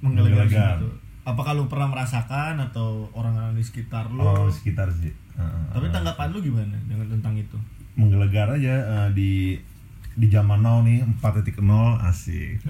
[0.00, 0.76] menggelegar Menggelegar.
[0.76, 0.88] gitu.
[1.26, 4.22] Apakah lu pernah merasakan atau orang-orang di sekitar lu?
[4.22, 5.10] Oh, sekitar sih.
[5.10, 5.64] Heeh.
[5.74, 7.58] Tapi tanggapan lu gimana dengan tentang itu?
[7.96, 9.32] menggelegar aja eh, di
[10.16, 11.60] di zaman now nih 4.0
[12.08, 12.64] asik.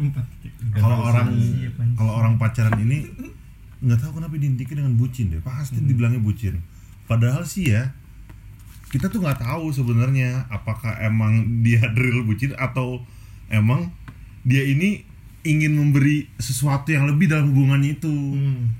[0.74, 1.30] Kalau orang
[1.94, 3.06] kalau orang pacaran ini
[3.82, 5.42] nggak tahu kenapa diintikin dengan bucin deh.
[5.42, 6.58] Pasti dibilangnya bucin.
[7.06, 7.94] Padahal sih ya
[8.90, 13.02] kita tuh nggak tahu sebenarnya apakah emang dia real bucin atau
[13.50, 13.94] emang
[14.46, 15.06] dia ini
[15.46, 18.12] ingin memberi sesuatu yang lebih dalam hubungannya itu.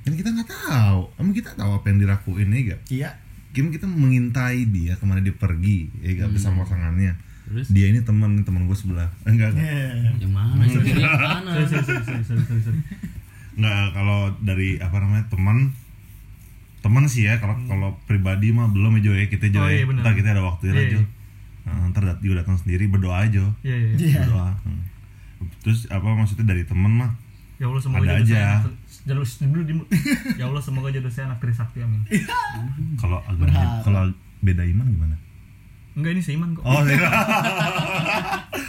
[0.00, 1.00] Dan kita nggak tahu.
[1.16, 2.80] Emang kita tahu apa yang dirakuin ya gak?
[2.88, 3.10] Iya.
[3.50, 7.14] Kim kita mengintai dia ke mana dia pergi ya gak bersama pasangannya.
[7.46, 9.06] terus Dia ini teman teman gue sebelah.
[9.22, 10.18] Enggak enggak.
[10.18, 11.50] yang mana sih yang mana.
[13.56, 15.72] Nggak, kalau dari apa namanya teman
[16.78, 19.74] teman sih ya kalau kalau pribadi mah belum ya Jo ya kita Jo Oh, ya.
[19.74, 20.02] iya, benar.
[20.02, 21.02] ntar kita ada waktu ya Iya, iya.
[21.64, 24.20] Nah, ntar dat- juga datang sendiri berdoa aja Jo iya iya Iya.
[24.22, 24.82] berdoa Hmm.
[25.60, 27.10] Terus apa maksudnya dari teman mah
[27.56, 28.42] ya Allah semoga Ada aja.
[29.06, 29.22] dulu
[29.62, 29.74] di
[30.34, 32.02] ya Allah semoga jodoh saya anak Trisakti amin
[33.00, 33.48] kalau agak
[33.82, 35.16] kalau beda iman gimana
[35.92, 37.08] enggak ini seiman kok oh iya.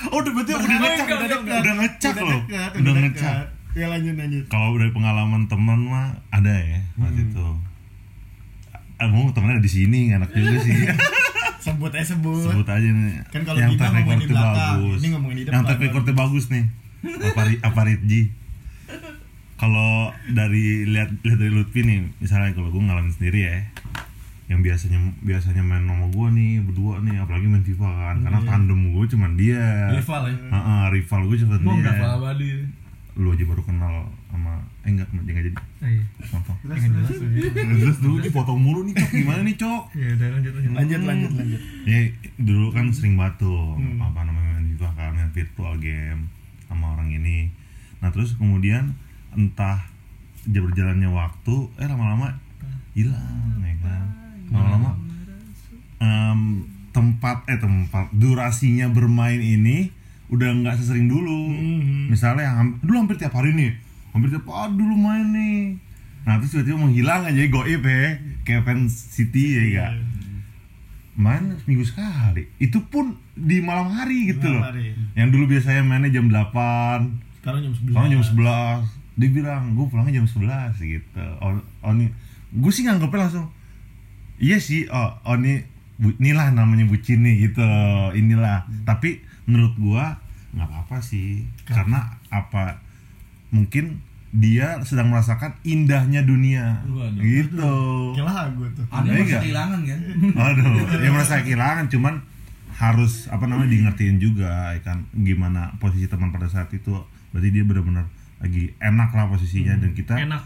[0.08, 1.60] oh udah berarti udah ngecak Udah dekat.
[1.60, 2.42] udah ngecak Udah loh
[2.74, 3.36] udah ngecak
[3.78, 4.44] Ya lanjut lanjut.
[4.48, 7.46] kalau dari pengalaman teman mah ada ya waktu itu.
[8.98, 10.74] Ah, mau temennya ada di sini enak juga sih.
[11.68, 12.44] sebut aja sebut.
[12.44, 13.14] sebut aja nih.
[13.28, 14.98] Kan kalau yang track recordnya bagus.
[14.98, 15.66] ini ngomongin di yang depan.
[15.66, 16.66] track recordnya bagus nih.
[17.04, 18.22] Apa apa Ritji
[19.58, 19.92] kalau
[20.30, 23.58] dari lihat lihat dari Lutfi nih misalnya kalau gue ngalamin sendiri ya
[24.48, 28.16] yang biasanya biasanya main sama gue nih berdua nih apalagi main FIFA kan.
[28.24, 28.48] Karena Iya.
[28.48, 29.66] tandem gue cuman dia.
[29.92, 30.36] Rival ya?
[30.48, 32.00] Heeh, rival gue cuma mau dia.
[32.08, 32.50] abadi
[33.18, 33.94] lu aja baru kenal
[34.98, 35.50] enggak enggak jadi
[35.84, 36.04] iya.
[36.26, 37.64] contoh Nggak jelas ya.
[37.78, 40.72] terus dulu dipotong mulu nih cok gimana nih cok Ya udah lanjut lanjut.
[40.74, 41.62] Lanjut lanjut lanjut.
[41.84, 42.00] ya
[42.38, 44.00] dulu kan sering batu Hmm.
[44.00, 46.22] apa namanya FIFA kan main virtual game
[46.66, 47.50] sama orang ini
[47.98, 48.94] nah terus kemudian
[49.32, 49.86] entah
[50.44, 52.34] dia berjalannya waktu eh lama-lama
[52.92, 54.06] hilang ya kan
[54.50, 54.92] lama-lama
[55.98, 56.42] em,
[56.90, 59.90] tempat eh tempat durasinya bermain ini
[60.28, 62.10] udah nggak sesering dulu Hmm.
[62.10, 63.72] misalnya ham- dulu hampir tiap hari nih
[64.18, 65.78] hampir tiap hari dulu main nih.
[66.24, 68.04] Nah terus tiba-tiba menghilang aja goib ya.
[68.42, 69.86] Kayak fans City ya Iya.
[69.86, 69.94] gak
[71.18, 72.46] main seminggu sekali.
[72.58, 74.64] Itu pun di malam hari gitu Malam loh.
[74.68, 74.94] hari.
[75.14, 76.54] yang dulu biasanya mainnya jam 8
[77.38, 77.90] Sekarang jam 11.
[77.90, 78.82] sekarang jam 11
[79.16, 81.26] dia bilang gue pulangnya jam 11 gitu.
[81.40, 82.14] Oh, oh nih.
[82.54, 83.48] Gue sih nganggepnya langsung
[84.38, 85.66] iya sih oh, oh nih
[85.98, 87.66] bu, inilah namanya bucin nih gitu.
[88.14, 88.70] Inilah.
[88.84, 90.22] Tapi menurut gua
[90.54, 91.50] nggak apa-apa sih.
[91.66, 92.78] Karena apa
[93.50, 97.16] mungkin dia sedang merasakan indahnya dunia Waduh.
[97.18, 97.74] gitu
[98.14, 98.86] Kayak lagu tuh.
[98.88, 99.42] ada yang nggak?
[99.42, 100.00] kehilangan kan
[100.38, 102.14] Aduh, dia merasa kehilangan cuman
[102.74, 106.94] harus apa namanya di ngertiin juga ya kan gimana posisi teman pada saat itu
[107.32, 108.06] berarti dia benar-benar
[108.38, 110.44] lagi enak lah posisinya dan kita Enak.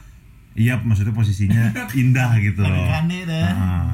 [0.53, 2.87] iya maksudnya posisinya indah gitu loh.
[3.43, 3.87] Heeh.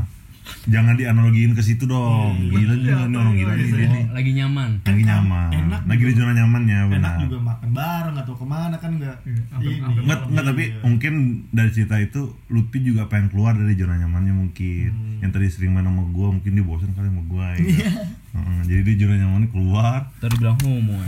[0.66, 4.04] Jangan dianalogiin ke situ dong gila juga nih orang gila nih dia nih.
[4.04, 8.16] Oh, lagi nyaman lagi nyaman Enak lagi di zona nyamannya Enak benar juga makan bareng
[8.18, 9.18] atau ke mana kan enggak.
[9.24, 9.80] Iya, sampai- Ini.
[9.80, 10.80] sampai Nggak, nggak, tapi Iya.
[10.84, 11.14] mungkin
[11.50, 15.20] dari cerita itu Lutfi juga pengen keluar dari zona nyamannya mungkin Hmm.
[15.20, 17.90] yang tadi sering main sama gua mungkin dia bosan kali sama gua ya Iya.
[18.30, 21.06] Heeh, jadi dia zona nyamannya keluar tadi bilang homo ya.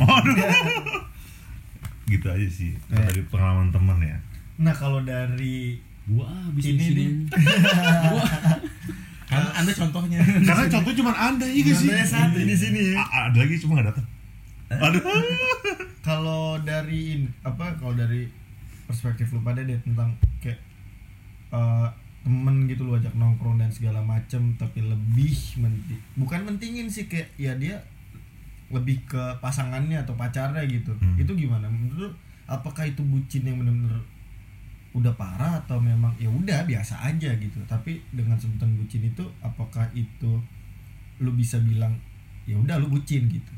[2.07, 3.05] gitu aja sih Iya.
[3.05, 4.17] dari pengalaman teman ya
[4.57, 7.03] Nah, kalau dari gua habis Ini di sini
[9.29, 10.19] kan anda contohnya.
[10.19, 11.89] Karena contoh cuma anda iya gak sih?
[12.03, 12.79] Satu di sini.
[12.91, 12.99] Ya.
[12.99, 14.07] A- ada lagi cuma nggak datang
[14.71, 15.01] aduh.
[16.07, 18.25] Kalau dari in- apa kalau dari
[18.85, 20.57] perspektif lu pada deh tentang kayak
[21.49, 21.87] eh,
[22.21, 27.29] temen gitu lu ajak nongkrong dan segala macem tapi lebih menti bukan mentingin sih kayak
[27.35, 27.77] ya dia
[28.69, 30.93] lebih ke pasangannya atau pacarnya gitu.
[30.95, 31.17] Hmm.
[31.17, 31.65] itu gimana?
[31.65, 32.09] Menurut lu
[32.45, 34.01] apakah itu bucin yang benar-benar
[34.89, 37.61] udah parah atau memang ya udah biasa aja gitu.
[37.69, 40.41] Tapi dengan sebutan bucin itu apakah itu
[41.19, 41.93] lu bisa bilang
[42.49, 43.53] ya udah lu bucin gitu?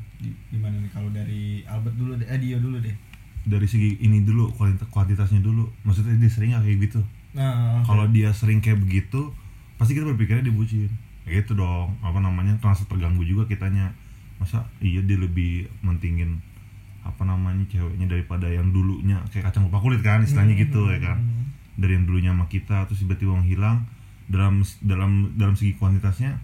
[0.52, 0.90] Gimana nih?
[0.92, 2.94] Kalau dari Albert dulu deh eh Dio dulu deh.
[3.42, 5.66] Dari segi ini dulu kualitas kuantitasnya dulu.
[5.88, 7.00] Maksudnya dia sering kayak gitu.
[7.32, 9.32] Nah kalau dia sering kayak begitu
[9.80, 10.92] pasti kita berpikirnya dia bucin.
[11.24, 11.96] Kayak gitu dong.
[12.04, 12.54] Apa namanya?
[12.60, 13.96] Terasa terganggu juga kitanya.
[14.36, 16.42] Masa iya dia lebih mentingin
[17.02, 21.18] apa namanya ceweknya daripada yang dulunya kayak kacang lupa kulit kan istilahnya gitu ya kan
[21.74, 23.84] dari yang dulunya sama kita terus tiba-tiba menghilang
[24.30, 26.38] dalam dalam dalam segi kuantitasnya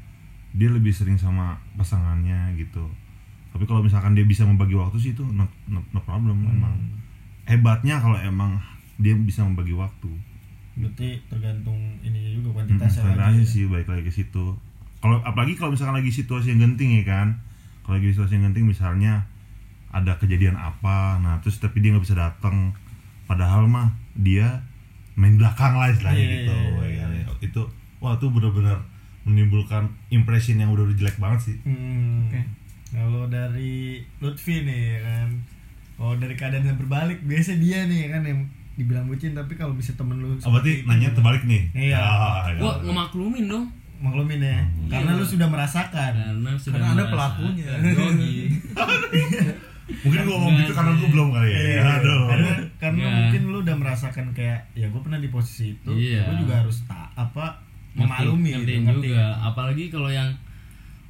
[0.53, 2.91] dia lebih sering sama pasangannya gitu
[3.55, 6.75] tapi kalau misalkan dia bisa membagi waktu sih itu no, no, no problem emang
[7.45, 8.59] hebatnya kalau emang
[8.99, 10.11] dia bisa membagi waktu
[10.75, 13.51] berarti tergantung ininya juga Hmm, kuantitasnya standar lagi ya.
[13.51, 14.47] sih baik lagi ke situ.
[14.99, 17.29] Kalau apalagi kalau misalkan lagi situasi yang genting ya kan.
[17.83, 19.27] Kalau lagi situasi yang genting misalnya
[19.91, 22.73] ada kejadian apa, nah terus tapi dia nggak bisa datang.
[23.25, 24.65] Padahal mah dia
[25.15, 26.55] main belakang lah istilahnya Iya, gitu.
[26.55, 27.37] iya, ya iya, kan.
[27.41, 27.63] Itu
[27.99, 28.79] wah itu benar-benar
[29.23, 31.57] menimbulkan impression yang udah jelek banget sih.
[31.63, 32.25] Hmm.
[32.25, 32.41] Oke.
[32.89, 35.29] Kalau dari Lutfi nih ya kan.
[35.97, 38.41] Oh dari keadaan yang berbalik biasa dia nih ya kan yang
[38.75, 41.67] dibilang bucin tapi kalau bisa temen lu Oh, berarti nanya terbalik nih.
[41.75, 41.99] Iya.
[41.99, 42.57] Ah, ya.
[42.57, 43.67] gua ngemaklumin dong
[43.99, 47.67] maklumin ya karena lu sudah merasakan karena sudah karena anda merasa- pelakunya.
[49.89, 51.59] Mungkin gua ngomong gitu karena gua belum kali ya.
[51.59, 52.23] Iya, Aduh.
[52.29, 53.15] karena karena Iya.
[53.15, 56.23] mungkin lu udah merasakan kayak ya gue pernah di posisi itu Iya.
[56.25, 57.57] gue juga harus tak apa
[57.91, 59.07] Ngerti- memaklumi gitu, ngertiin ngerti.
[59.07, 60.31] juga apalagi kalau yang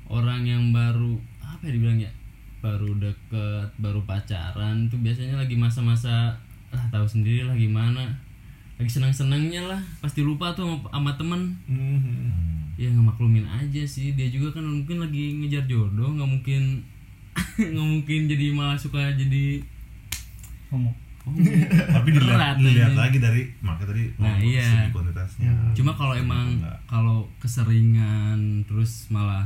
[0.07, 2.11] orang yang baru apa ya dibilang ya
[2.59, 6.33] baru deket baru pacaran tuh biasanya lagi masa-masa
[6.69, 8.09] lah tahu sendiri lah gimana
[8.75, 12.75] lagi senang-senangnya lah pasti lupa tuh sama, sama temen Mhm.
[12.75, 16.63] ya ngemaklumin aja sih dia juga kan mungkin lagi ngejar jodoh nggak mungkin
[17.57, 19.63] nggak mungkin jadi malah suka jadi
[20.69, 20.93] Homo.
[21.21, 21.33] oh,
[21.89, 24.65] Tapi dilihat, dilihat lagi dari maka tadi Nah, iya.
[24.65, 25.53] segi kuantitasnya.
[25.73, 29.45] cuma kalau emang kalau keseringan terus malah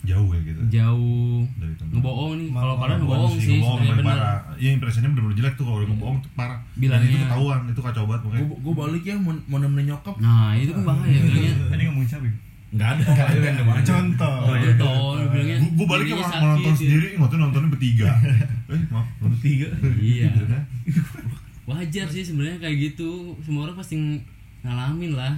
[0.00, 0.60] jauh ya gitu.
[0.70, 1.90] jauh dari temen.
[1.94, 4.38] ngebohong nih kalau parah Ngebohong sih ngebohong bener parah.
[4.56, 6.58] Iya impresinya bener-bener jelek tuh kalau ngebohong tuh parah.
[6.72, 8.44] Bilangnya- Dan itu ketahuan, itu kacau banget pokoknya.
[8.44, 12.08] gue gue balik ya mau, mau nemenin nyokap nah itu kan bahaya bilangnya Tadi ngomongin
[12.08, 12.28] siapa?
[12.68, 12.74] Ya?
[12.74, 16.28] nggak ada nggak ada yang mana contoh Oh, Contoh, lu bilangnya Gue gue balik ininya
[16.36, 16.76] mau nonton ya.
[16.76, 18.10] sendiri, nggak nontonnya bertiga.
[18.72, 20.28] eh maaf, bertiga Iya.
[21.64, 23.36] Wajar sih sebenarnya kayak gitu.
[23.40, 23.96] Semua orang pasti
[24.60, 25.34] ngalamin lah.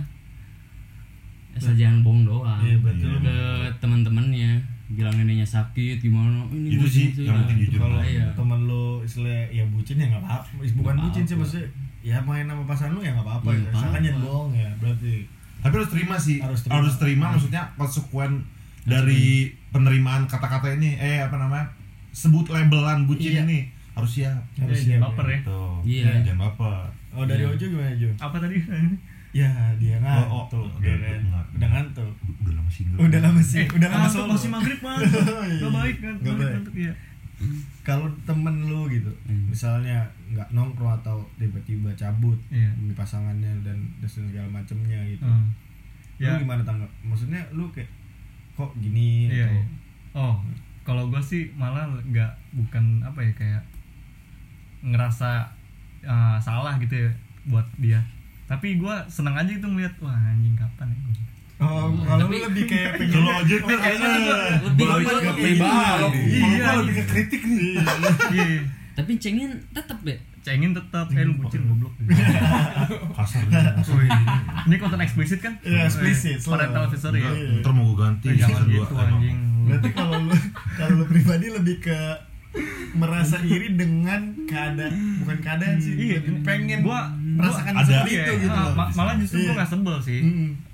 [1.52, 2.62] Asal jangan bohong doang.
[2.62, 3.14] Iya, betul.
[3.20, 3.38] Ke
[3.78, 7.78] teman-temannya bilang neneknya sakit gimana ini Itu sih yang penting Nah, jujur.
[7.80, 8.26] kalau Iya.
[8.34, 11.66] temen lu istilah ya bucin ya nggak apa-apa bukan bucin sih maksudnya
[12.02, 15.14] ya main sama pasangan lu ya nggak apa-apa Iya, gitu jangan bohong ya berarti
[15.60, 16.38] Tapi harus terima sih.
[16.38, 17.28] Harus Harus terima.
[17.28, 18.32] terima, maksudnya konsekuen
[18.82, 19.24] dari
[19.68, 20.94] penerimaan kata-kata ini.
[20.94, 21.68] Eh apa namanya?
[22.10, 23.42] Sebut labelan bucin Iya.
[23.44, 23.58] ini
[23.92, 24.40] harus siap.
[24.56, 25.38] harus Eh, jangan siap, baper ya.
[25.44, 25.74] Tuh.
[25.82, 26.10] Iya.
[26.24, 26.84] Jangan baper.
[27.10, 28.54] oh dari Ojo gimana Jo Apa tadi?
[29.32, 29.46] ya
[29.76, 31.22] dia Oh, oh, ngantuk udah- ya udah kan?
[31.22, 31.54] ngantuk.
[31.54, 32.98] udah ngantuk Udah lama single.
[33.00, 34.94] udah lama sih Eh, udah lama solo masih maghrib mah.
[35.02, 35.58] Iya.
[35.60, 36.14] Gak baik kan?
[36.16, 36.50] Nggak baik.
[36.50, 36.74] Ngantuk,
[37.40, 37.58] iya.
[37.82, 39.48] kalau temen lu gitu Hmm.
[39.48, 42.68] misalnya nggak nongkrong atau tiba-tiba cabut Iya.
[42.74, 45.48] demi pasangannya dan dan segala macemnya gitu Hmm.
[46.16, 46.36] lu Ya.
[46.36, 47.88] gimana tanggap maksudnya lu kayak
[48.52, 49.64] kok gini Iya, atau iya.
[50.12, 50.34] Oh,
[50.82, 53.62] kalau gue sih malah nggak bukan apa ya kayak
[54.82, 55.44] ngerasa
[56.02, 57.10] uh, salah gitu ya
[57.46, 58.00] buat dia.
[58.44, 61.29] Tapi gue seneng aja itu ngeliat wah anjing kapan ya gitu.
[61.60, 65.32] Oh, kalau lu Tapi- lebih kayak pengen Kalau aja tuh Lebih Balik gua- ke iya,
[65.36, 66.20] pribadi.
[66.24, 66.40] iya.
[66.40, 67.72] Kalau gua lebih ke kritik nih.
[68.30, 68.46] Iya,
[68.92, 70.16] Tapi cengin tetep ya.
[70.40, 71.92] cengin tetap eh lu bucin goblok.
[73.18, 73.44] Kasar.
[74.62, 75.60] Ini konten eksplisit kan?
[75.60, 76.40] Iya, eksplisit.
[76.42, 77.28] Parental advisory ya.
[77.28, 78.26] Enggak, Ntar mau gue ganti.
[78.26, 79.08] Eh, jangan season gitu Eh, maaf.
[79.10, 79.38] anjing.
[79.60, 80.32] berarti kalau lu
[80.72, 81.98] kalau lu pribadi lebih ke
[82.92, 86.18] merasa iri dengan keadaan bukan keadaan sih Iya.
[86.18, 88.74] lebih pengen Gua- merasakan gua- seperti ada- itu Iya, gitu ah, loh.
[88.74, 89.46] ma- malah justru Iya.
[89.46, 90.20] gue gak sebel sih.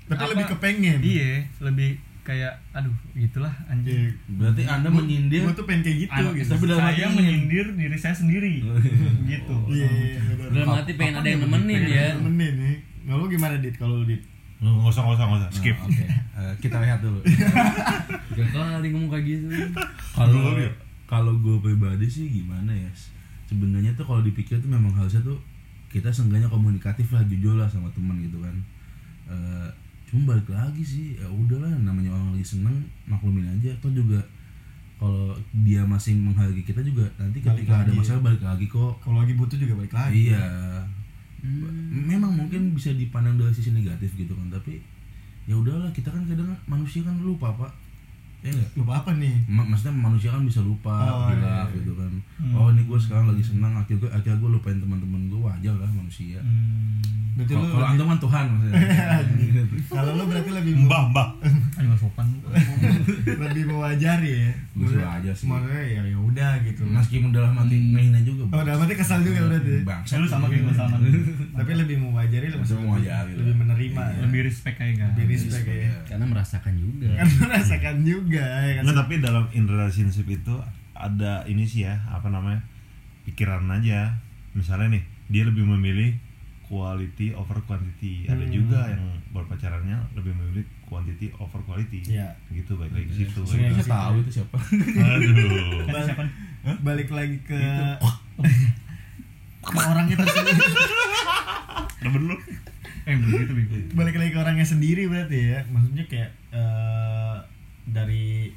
[0.07, 1.89] Tapi Apa- lebih kepengen Iya, lebih
[2.23, 4.11] kayak aduh gitulah anjing.
[4.11, 4.35] Iya.
[4.35, 8.11] berarti anda menyindir gua tuh pengen kayak gitu gitu tapi dalam saya menyindir diri saya
[8.11, 8.59] sendiri
[9.31, 10.19] gitu iya iya.
[10.51, 12.19] Dalam hati pengen ada yang nemenin ya.
[12.19, 12.75] nemenin nih
[13.07, 14.19] kalau gimana dit kalau lu dit
[14.57, 15.51] Nggak usah, nggak usah, nggak usah.
[15.53, 15.75] Skip.
[15.77, 16.05] Nah, oke
[16.37, 17.19] Eh, kita lihat dulu
[18.49, 19.47] kali ngomong kayak gitu.
[20.13, 20.53] kalau
[21.07, 22.91] kalau gue pribadi sih gimana ya
[23.47, 25.39] sebenarnya tuh kalau dipikir tuh memang harusnya tuh
[25.87, 28.55] kita seenggaknya komunikatif lah jujur lah sama teman gitu kan
[29.27, 29.69] Eh,
[30.07, 33.75] cuma balik lagi sih ya udahlah namanya orang lagi seneng maklumin aja.
[33.75, 34.23] Atau juga
[34.97, 37.99] kalau dia masih menghargai kita juga nanti Balik ketika ada lagi.
[37.99, 38.93] masalah balik lagi kok.
[39.03, 40.31] Kalau lagi butuh juga balik lagi.
[40.31, 40.45] Iya.
[41.93, 44.81] Memang mungkin bisa dipandang dari sisi negatif gitu kan tapi
[45.47, 47.71] ya udahlah kita kan kadang manusia kan lupa pak
[48.39, 49.33] ya lupa apa nih?
[49.45, 51.75] Ma- maksudnya manusia kan bisa lupa Oh, hilaf iya, iya.
[51.75, 52.11] gitu kan.
[52.53, 56.39] Oh ini gue sekarang lagi senang akhirnya akhirnya gue lupain teman-teman gue wajar lah manusia.
[56.39, 57.01] Hmm.
[57.35, 58.81] berarti kalau lu kalau antum kan Tuhan maksudnya.
[59.93, 61.27] Kalau lu berarti lebih Mbah, mbah.
[61.77, 62.25] Ayo sopan.
[63.45, 64.51] Lebih mewajari ya.
[64.75, 65.45] Sih wajar sih.
[65.45, 66.81] maksudnya ya ya udah gitu.
[66.83, 69.81] Meskipun dalam hati ngehina juga oh dalam arti kesal juga berarti ya?
[69.83, 70.95] bangsa Lu sama kayak gue sama.
[71.53, 74.19] tapi lebih mewajari lebih Lebih mewajari lebih menerima ya.
[74.23, 75.11] Lebih respect kayak gak.
[75.13, 75.89] lebih respect ya.
[76.07, 77.07] Karena merasakan juga.
[77.13, 80.55] kan merasakan juga ya kan Nggak, tapi dalam in relationship itu
[80.91, 82.61] ada ini sih ya, apa namanya?
[83.23, 84.17] Pikiran aja.
[84.51, 86.17] Misalnya nih, dia lebih memilih
[86.65, 88.25] quality over quantity.
[88.25, 88.51] Ada Hmm.
[88.51, 92.03] juga yang berpacarannya lebih memilih quantity over quality.
[92.03, 92.35] Iya.
[92.49, 93.39] Gitu baik lagi ke situ.
[93.41, 95.85] Sebenarnya saya tahu itu siapa Aduh.
[96.03, 96.33] Siapa nih?
[96.83, 97.55] balik lagi ke
[99.61, 100.59] ke orangnya tersendiri
[101.97, 102.35] Temen lu.
[103.07, 103.51] Eh begitu
[103.95, 107.16] balik lagi ke orangnya sendiri berarti ya maksudnya kayak eh,
[107.91, 108.51] dari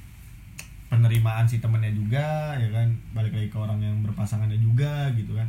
[0.90, 2.88] penerimaan si temennya juga ya kan?
[3.14, 5.46] Balik lagi ke orang yang berpasangannya juga gitu kan?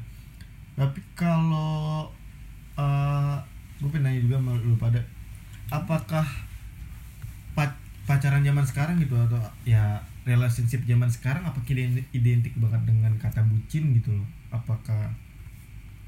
[0.78, 2.08] Tapi kalau
[2.78, 3.36] eh
[3.82, 5.02] gue pengen nanya juga sama lu pada
[5.74, 6.26] apakah
[7.58, 13.12] pac- pacaran zaman sekarang gitu atau ya relationship zaman sekarang apa identik, identik banget dengan
[13.18, 14.28] kata bucin gitu loh?
[14.54, 15.10] Apakah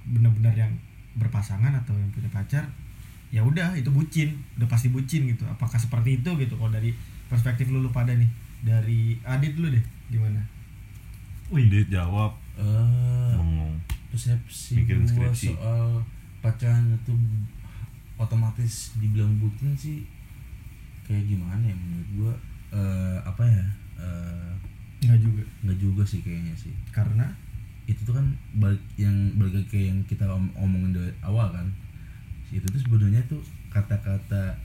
[0.06, 0.72] benar-benar yang
[1.18, 2.64] berpasangan atau yang punya pacar?
[3.34, 4.38] Ya udah itu bucin.
[4.62, 5.42] Udah pasti bucin gitu.
[5.50, 6.54] Apakah seperti itu gitu?
[6.54, 6.94] Kalau dari
[7.34, 8.30] perspektif lu, lu pada nih
[8.62, 10.40] dari Adit dulu deh gimana?
[11.50, 12.38] Wih, dia jawab.
[12.54, 13.76] Eh, bengong.
[14.14, 15.58] persepsi Mikirin gua skripsi.
[15.58, 16.06] soal
[16.40, 17.14] pacaran itu
[18.16, 20.06] otomatis dibilang bucin sih.
[21.04, 22.34] Kayak gimana ya menurut gua?
[22.74, 23.66] Eh, apa ya?
[25.04, 25.44] Enggak juga.
[25.68, 26.72] nggak juga sih kayaknya sih.
[26.96, 27.28] Karena?
[27.84, 31.68] Itu tuh kan balik yang balik kayak yang kita om- omongin dari awal kan.
[32.48, 34.56] Itu tuh sebenarnya tuh kata-kata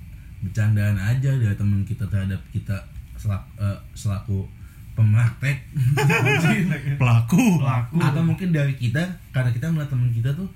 [0.41, 2.77] bercandaan aja dari teman kita terhadap kita
[3.15, 4.47] selak- eh, selaku
[4.93, 5.63] pemaktek
[6.99, 7.63] Pelaku.
[7.95, 8.99] atau mungkin dari kita
[9.31, 10.49] karena kita melihat teman kita tuh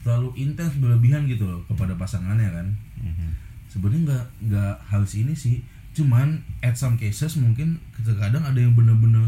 [0.00, 2.66] terlalu intens berlebihan gitu loh kepada pasangannya kan
[2.98, 3.28] Mhm.
[3.66, 6.28] sebenarnya nggak nggak harus ini sih cuman
[6.60, 9.24] at some cases mungkin kadang ada yang bener-bener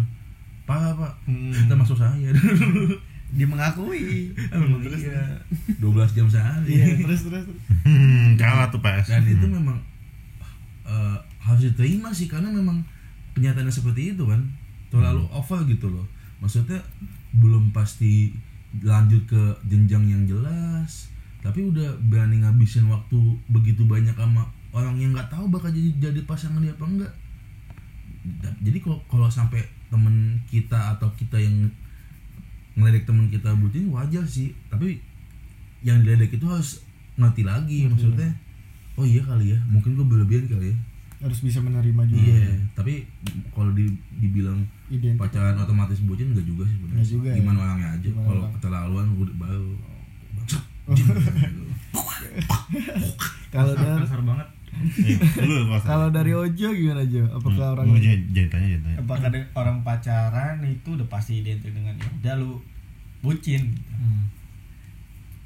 [0.63, 1.53] parah pak Hmm.
[1.67, 2.33] termasuk saya
[3.33, 4.33] dia mengakui
[4.85, 5.25] terus iya
[5.79, 7.45] 12 jam sehari iya terus terus.
[7.83, 9.09] Hmm, kalah tuh PS.
[9.11, 9.81] dan itu memang
[10.93, 12.85] eh, harus diterima sih karena memang
[13.33, 14.45] kenyataannya seperti itu kan.
[14.93, 16.05] Terlalu over gitu loh.
[16.45, 16.77] Maksudnya
[17.33, 18.37] belum pasti
[18.85, 23.19] lanjut ke jenjang yang jelas tapi udah berani ngabisin waktu
[23.51, 27.13] begitu banyak sama orang yang nggak tahu bakal jadi jadi pasangan dia apa enggak.
[28.63, 29.59] Jadi kalau kalau sampai
[29.91, 31.67] temen kita atau kita yang
[32.79, 34.55] ngeledek temen kita bucin wajar sih.
[34.71, 35.03] Tapi
[35.83, 36.87] yang diledek itu harus
[37.19, 38.31] ngerti lagi maksudnya
[39.01, 40.79] oh iya kali ya mungkin gue berlebihan kali ya.
[41.23, 42.19] Harus bisa menerima juga.
[42.19, 43.07] Iya tapi
[43.55, 43.87] kalau di,
[44.19, 45.23] dibilang identik.
[45.23, 46.99] pacaran otomatis bucin enggak juga sih sebenarnya.
[46.99, 47.37] Nggak juga ya?
[47.39, 48.53] gimana orangnya aja kalau orang.
[48.59, 49.73] keterlaluan udah baru
[50.35, 50.65] bangsat
[53.53, 54.49] kalau dari kasar banget.
[54.73, 55.21] Iya,
[55.85, 57.29] kalau dari Ojo gimana Jo?
[57.29, 61.77] Apakah orang lu jangan jangan tanya jangan tanya apakah orang pacaran itu udah pasti identik
[61.77, 62.09] dengan ya?
[62.19, 62.53] Udah lu
[63.23, 63.77] bucin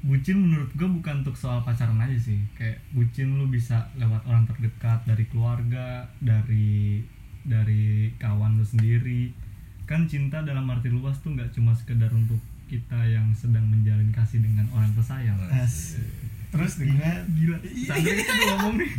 [0.01, 2.37] bucin menurut gue bukan untuk soal pacaran aja sih.
[2.53, 7.01] Kayak bucin lu bisa lewat orang terdekat dari keluarga dari
[7.43, 9.33] dari kawan lu sendiri.
[9.87, 14.43] Kan cinta dalam arti luas tuh nggak cuma sekedar untuk kita yang sedang menjalin kasih
[14.43, 15.39] dengan orang tersayang.
[15.47, 15.95] As-
[16.47, 17.57] terus dengan gila.
[17.59, 18.91] Sampai itu ngomong nih.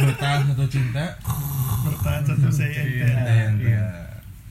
[0.00, 1.04] Bertahan satu cinta.
[1.84, 3.08] Bertahan satu saya Iya,
[3.60, 3.84] iya.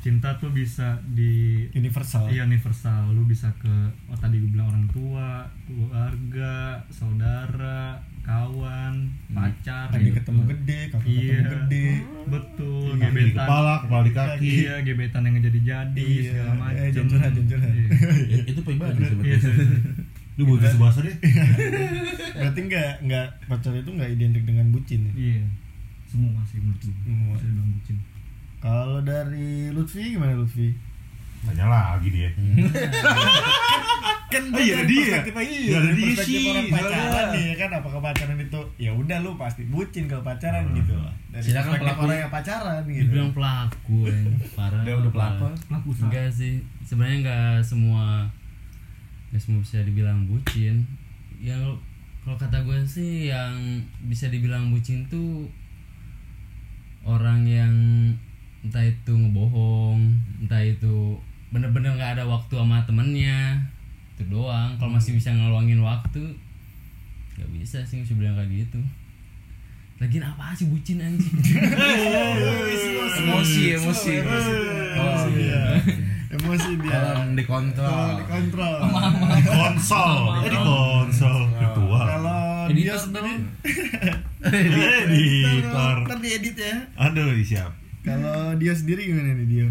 [0.06, 3.74] Cinta tuh bisa di universal Iya universal, lu bisa ke
[4.06, 10.22] oh tadi gue bilang orang tua, keluarga, saudara, kawan, pacar, tadi gitu.
[10.22, 11.18] ketemu gede kakak Iya.
[11.18, 11.88] ketemu gede
[12.26, 16.54] betul, Kaki di gebetan, kepala kepala di kaki iya gebetan yang jadi jadi Iya, segala
[16.54, 17.04] eh, macam.
[17.10, 17.72] curhat, jangan curhat.
[17.74, 17.90] Iya.
[18.30, 19.54] Ya, itu pribadi Iya, sebenarnya iya.
[20.36, 21.16] lu buat bahasa deh
[22.36, 25.14] berarti nggak nggak pacaran itu nggak identik dengan bucin ya?
[25.18, 25.44] Iya.
[26.06, 26.94] Semua sih menurut gue.
[27.02, 27.34] Semua.
[27.42, 27.98] Dibilang bucin.
[28.66, 30.74] Kalau dari Lutfi gimana Lutfi?
[31.44, 32.30] Tanya lagi dia.
[34.26, 35.22] Kan Oh, iya, ada dia.
[35.38, 37.26] iya, ada dari dia sih, pacaran.
[37.32, 37.70] nih ya kan?
[37.78, 38.60] Apakah pacaran itu?
[38.76, 40.92] Ya udah lu pasti bucin kalau pacaran gitu.
[40.92, 42.00] Loh dari Silakan pelaku.
[42.04, 43.06] orang yang pacaran gitu.
[43.06, 44.18] Dibilang pelaku ya.
[44.52, 44.82] parah.
[44.82, 45.46] Udah- udah pelaku.
[45.70, 46.54] Pelaku enggak sih.
[46.82, 48.28] Sebenarnya enggak semua
[49.30, 50.76] enggak semua bisa dibilang bucin.
[51.38, 51.80] Ya kalau-
[52.26, 53.54] kalau kata gue sih yang
[54.02, 55.46] bisa dibilang bucin tuh
[57.04, 57.74] orang yang
[58.66, 60.02] entah itu ngebohong
[60.42, 61.22] entah itu
[61.54, 63.62] bener-bener nggak ada waktu sama temennya.
[64.18, 64.74] Itu doang.
[64.82, 66.34] Kalau masih bisa ngeluangin waktu
[67.38, 68.82] nggak bisa sih bisa bilang kayak gitu.
[70.02, 71.36] Lagian apa sih bucin anjing?
[73.16, 74.12] Emosi emosi.
[74.20, 75.32] emosi.
[75.38, 75.64] Dia
[76.36, 76.72] emosi.
[76.82, 77.00] Dia.
[77.00, 78.08] Tolong dikontrol.
[78.20, 78.76] Dikontrol.
[79.46, 83.36] Konsol di konsol virtual kalau dia sendiri.
[85.06, 85.96] Editor.
[86.10, 86.76] Ntar diedit ya.
[86.98, 89.68] Aduh siap kalau dia sendiri gimana nih dia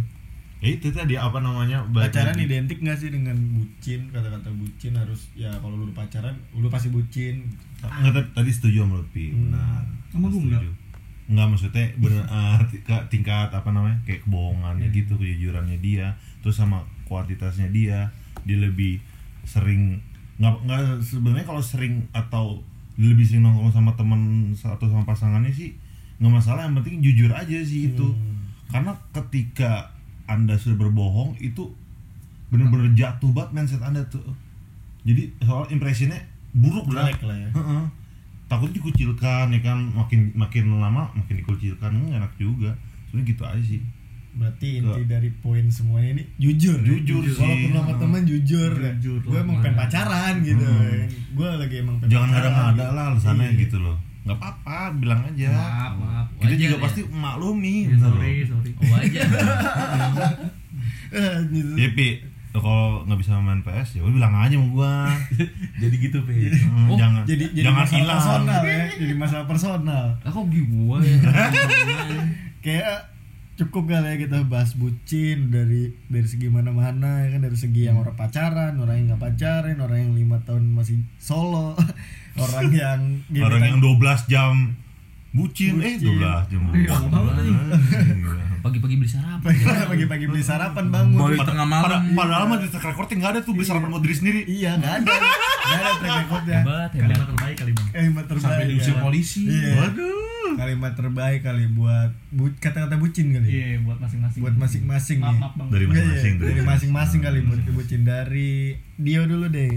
[0.61, 2.49] Eh, itu tadi apa namanya pacaran lagi.
[2.49, 7.53] identik gak sih dengan bucin kata-kata bucin harus ya kalau lu pacaran lu pasti bucin
[7.81, 9.53] Enggak, tadi- tadi setuju sama Lutfi Hmm.
[9.53, 10.63] benar Sama gua enggak.
[10.63, 10.73] Setuju.
[11.27, 14.97] enggak maksudnya bener ah, ti- ke- tingkat apa namanya kayak kebohongannya Hmm.
[14.97, 16.07] gitu kejujurannya dia
[16.41, 18.09] terus sama kuantitasnya dia
[18.43, 19.05] dia lebih
[19.43, 20.01] sering
[20.35, 22.65] nggak nggak sebenarnya kalau sering atau
[22.97, 24.21] lebih sering nongkrong sama teman
[24.55, 25.77] atau sama pasangannya sih
[26.25, 28.49] nggak masalah yang penting jujur aja sih itu Hmm.
[28.71, 29.93] karena ketika
[30.25, 31.69] anda sudah berbohong itu
[32.47, 34.25] bener-bener jatuh banget mindset anda tuh
[35.03, 36.17] jadi soal impresinya
[36.51, 37.85] buruk lah lah ya Heeh.
[38.47, 42.73] takut dikucilkan ya kan makin makin lama makin dikucilkan nggak enak juga
[43.07, 43.83] sebenarnya gitu aja sih
[44.35, 46.99] berarti inti dari poin semuanya ini jujur ya?
[46.99, 47.39] Jujur sih.
[47.39, 51.07] walaupun sama teman jujur, Jujur gue emang pengen pacaran gitu Hmm.
[51.07, 52.91] gue lagi emang pengen jangan pacaran ada ada gitu.
[52.91, 53.61] lah alasannya Iya.
[53.61, 56.27] gitu loh nggak apa-apa bilang aja Maaf, maaf.
[56.35, 56.83] kita Wajar juga ya?
[56.83, 58.47] pasti maklumi Ya, gitu sorry, loh.
[58.51, 58.71] sorry.
[58.75, 59.21] oh aja
[61.13, 61.73] Eh, gitu.
[61.75, 62.09] ya pi
[62.53, 64.93] kalau nggak bisa main PS ya udah bilang aja sama gua
[65.83, 69.45] jadi gitu pe Hmm, Oh, jangan jadi jadi jangan masalah hilang personal ya jadi masalah
[69.45, 71.17] personal lah kok gua ya
[72.65, 72.97] kayak
[73.55, 77.95] cukup kali ya kita bahas bucin dari dari segi mana-mana ya kan dari segi yang
[77.97, 81.75] orang pacaran orang yang nggak pacaran orang yang lima tahun masih solo
[82.37, 83.01] orang yang
[83.39, 84.75] orang yang 12 jam
[85.31, 86.19] bucin, eh Bucin.
[86.19, 86.95] 12 jam Iya,
[88.61, 89.51] pagi-pagi beli sarapan
[89.85, 91.85] pagi-pagi beli sarapan bangun Balik Pada- tengah malam.
[91.85, 94.41] pada- Padahal mah di track recording nggak ada tuh beli sarapan buat diri sendiri.
[94.47, 95.13] iya nggak ada
[95.61, 97.89] nggak ada track recordnya hebat hebat Kalimat terbaik kali bang.
[97.93, 99.03] kalimat terbaik sampai diusir ya.
[99.03, 99.71] polisi Iya.
[99.77, 100.23] Waduh.
[100.55, 104.41] kalimat terbaik kali buat bu- kata-kata bucin kali Iya, buat masing-masing.
[104.41, 105.41] buat masing-masing Maaf, nih.
[105.41, 105.69] maaf bang.
[105.69, 106.45] Dari Iya, masing-masing, iya.
[106.47, 108.51] dari masing-masing kali buat bucin dari
[108.97, 109.75] Dio dulu deh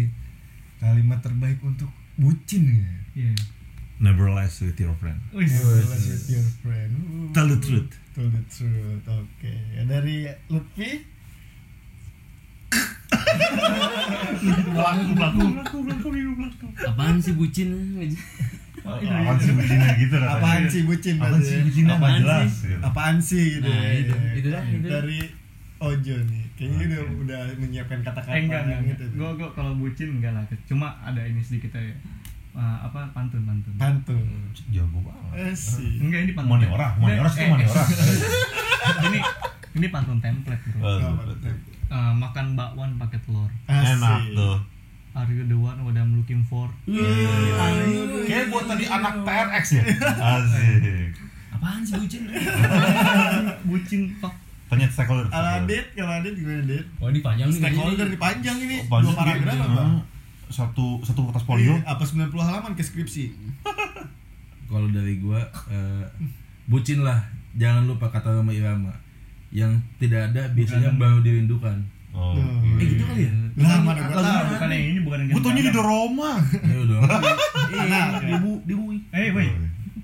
[0.78, 3.34] kalimat terbaik untuk bucin ya Iya.
[3.98, 5.18] Never lies with your friend.
[5.34, 6.92] Wih, Relax with your friend.
[6.94, 7.90] Uh, Tell the truth.
[8.14, 9.02] Tell the truth.
[9.10, 9.54] Oke.
[9.90, 11.02] Dari Lutfi
[14.68, 15.46] Pelaku, pelaku.
[16.86, 17.70] apaan sih bucin
[18.88, 22.68] apaan sih bucinnya gitu apaan sih bucin apaan sih bucinnya Apaan sih?
[22.70, 22.78] gitu.
[22.86, 23.92] apaan sih gitu Nah, ya.
[24.00, 24.88] itu, itu dah, itu.
[24.88, 25.20] dari
[25.78, 29.18] Ojo nih kayaknya udah udah menyiapkan kata-kata eh enggak enggak, gitu enggak.
[29.18, 31.94] gue gue kalau bucin enggak lah cuma ada ini sedikit ya
[32.58, 33.70] Ah, apa pantun pantun.
[33.78, 34.18] Pantun.
[34.74, 35.46] Jago banget.
[35.46, 36.02] Eh sih.
[36.02, 36.58] Enggak ini pantun.
[36.58, 37.86] Maniora, Maniora sih Maniora.
[39.06, 39.20] ini
[39.78, 40.82] ini pantun template bro.
[40.82, 41.54] Tuh?
[41.94, 43.46] Ah, makan bakwan pakai telur.
[43.70, 44.58] Enak tuh.
[45.14, 46.70] are you the one what I'm looking for?
[48.26, 49.84] Kayak buat tadi anak TRX ya.
[50.34, 51.14] Asik.
[51.54, 52.22] Apaan sih bucin?
[53.70, 54.34] bucin pak
[54.68, 55.28] Tanya stakeholder.
[55.30, 56.86] Ala Adit, kalau Adit gimana Adit?
[56.98, 59.84] Oh ini panjang nih Stakeholder di panjang ini, Oh, dua paragraf apa?
[60.48, 61.72] Satu satu kertas folio.
[61.74, 63.32] Iya, Apa 90 halaman ke skripsi?
[64.70, 66.04] Kalau dari gua eh,
[66.66, 68.92] bucin lah, jangan lupa kata Roma Irama.
[69.48, 71.80] Yang tidak ada biasanya baru dirindukan.
[72.12, 72.36] Oh.
[72.36, 72.76] Hmm.
[72.76, 73.32] Eh gitu kali ya?
[73.56, 74.44] Lah mana gua tahu.
[74.52, 75.72] bukan yang ini bukan yang Gue taunya di.
[75.72, 76.32] Doroma.
[76.44, 77.04] Ayo dong.
[77.68, 78.86] Iya, di bu, di bu.
[79.14, 79.52] eh wait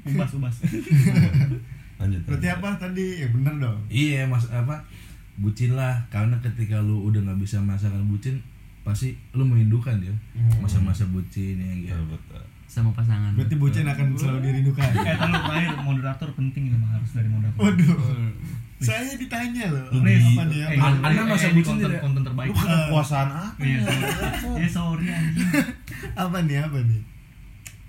[0.04, 0.52] ubas ubas
[2.02, 2.22] Lanjut.
[2.26, 3.06] Berarti apa tadi?
[3.22, 3.78] Ya bener dong.
[3.90, 4.82] Iya mas apa
[5.34, 8.38] bucin lah karena ketika lu udah nggak bisa merasakan bucin
[8.84, 10.14] pasti lu merindukan ya
[10.60, 11.96] masa-masa bucin ya gitu.
[11.96, 12.44] Betul, betul.
[12.68, 13.32] Sama pasangan.
[13.38, 14.88] Berarti bucin akan selalu dirindukan.
[15.06, 17.98] eh tahu terakhir moderator penting ini mah harus dari moderator Waduh.
[18.84, 20.04] Saya ditanya loh.
[20.04, 20.28] Please.
[20.36, 20.60] Apa nih?
[20.60, 22.02] Eh, Anda masa eh, bucin konten, tidak?
[22.04, 23.64] konten terbaik Lu kan kekuasaan apa?
[23.64, 24.68] Iya, sorry.
[24.68, 25.50] Sorry anjing.
[26.20, 26.58] Apa nih?
[26.60, 27.02] Apa nih?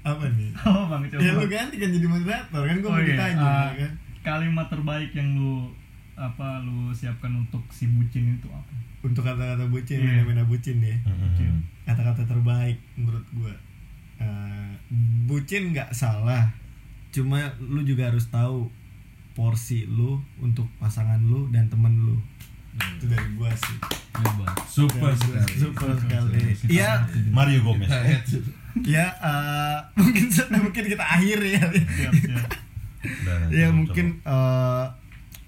[0.05, 0.51] Apa nih?
[0.61, 1.21] Apa bang coba?
[1.21, 3.09] Ya lu ganti kan jadi moderator kan gua Oh, mau iya.
[3.11, 3.93] ditanya Ah, kan.
[4.23, 5.73] Kalimat terbaik yang lu
[6.15, 8.71] apa lu siapkan untuk si bucin itu apa?
[9.01, 10.23] Untuk kata-kata bucin, Iya.
[10.23, 10.97] fenomena bucin ya.
[11.03, 11.59] Mm-mm.
[11.83, 13.53] Kata-kata terbaik menurut gua.
[14.17, 14.71] Eh,
[15.25, 16.49] bucin nggak salah.
[17.11, 18.69] Cuma lu juga harus tahu
[19.33, 22.17] porsi lu untuk pasangan lu dan temen lu.
[22.75, 23.79] Itu dari gua sih.
[24.67, 25.55] Super Dari gua, sekali.
[25.57, 26.39] Super sekali.
[26.69, 26.91] Iya,
[27.29, 27.91] Mario Gomez.
[28.83, 30.25] Ya eh, mungkin
[30.59, 31.63] mungkin kita akhir ya.
[31.71, 32.49] Siap, siap.
[33.05, 34.85] Udah, ya coba, mungkin eh,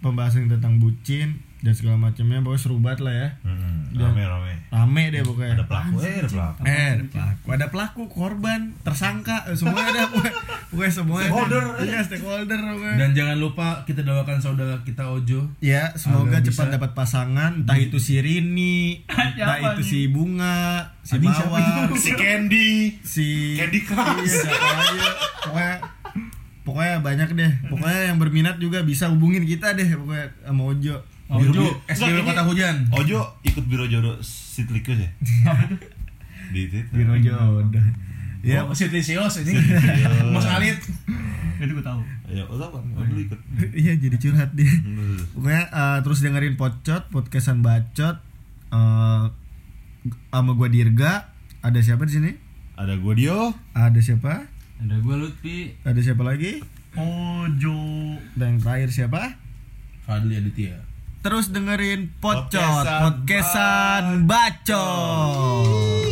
[0.04, 3.28] pembahasan tentang bucin dan segala macamnya pokoknya seru banget lah ya.
[3.42, 4.52] Dan- Rame rame.
[4.68, 6.60] rame deh pokoknya Ada pelaku, eh ada pelaku.
[6.62, 10.02] eh ada pelaku ada pelaku korban tersangka eh, semuanya ada
[10.68, 11.64] pokoknya, semuanya Stakeholder.
[11.80, 15.48] iya stakeholder pokoknya Dan jangan lupa kita doakan saudara kita Ojo.
[15.58, 20.92] ya semoga Agar cepat bisa- dapat pasangan entah itu si Rini entah itu si Bunga
[21.00, 23.00] si siapa Mawar Si Candy.
[23.00, 24.44] si Candy Crush.
[24.44, 25.08] iya,
[25.42, 25.74] pokoknya
[26.62, 30.96] pokoknya banyak deh pokoknya yang berminat juga bisa hubungin kita deh pokoknya sama Ojo
[31.26, 32.76] Ojo, Enggak, SDW ini- Kota Hujan.
[32.92, 35.10] Ojo ikut biro jodoh Sitlikus ya?
[36.48, 36.94] Di Twitter.
[36.94, 37.66] Biro jodoh
[38.40, 39.58] Ya, Siti Sios ini.
[40.30, 40.78] Mas Alit.
[41.56, 41.98] Itu gue tahu.
[42.28, 42.82] Ya, oh tahu kan?
[42.92, 43.40] Oh, dulu ikut.
[43.72, 44.70] iya jadi curhat dia
[45.32, 48.18] pokoknya eh, terus dengerin pocot podcastan bacot
[48.68, 49.24] eh,
[50.28, 52.30] sama gua Dirga ada siapa di sini
[52.74, 53.54] Ada gua Dio.
[53.72, 54.46] ada siapa
[54.76, 55.72] Ada gue Lutfi.
[55.80, 56.60] ada siapa lagi
[56.94, 57.78] Ojo.
[58.34, 59.38] dan yang terakhir siapa
[60.02, 60.76] Fadli Aditya.
[61.26, 66.06] Terus dengerin pocot Podcastan bacot.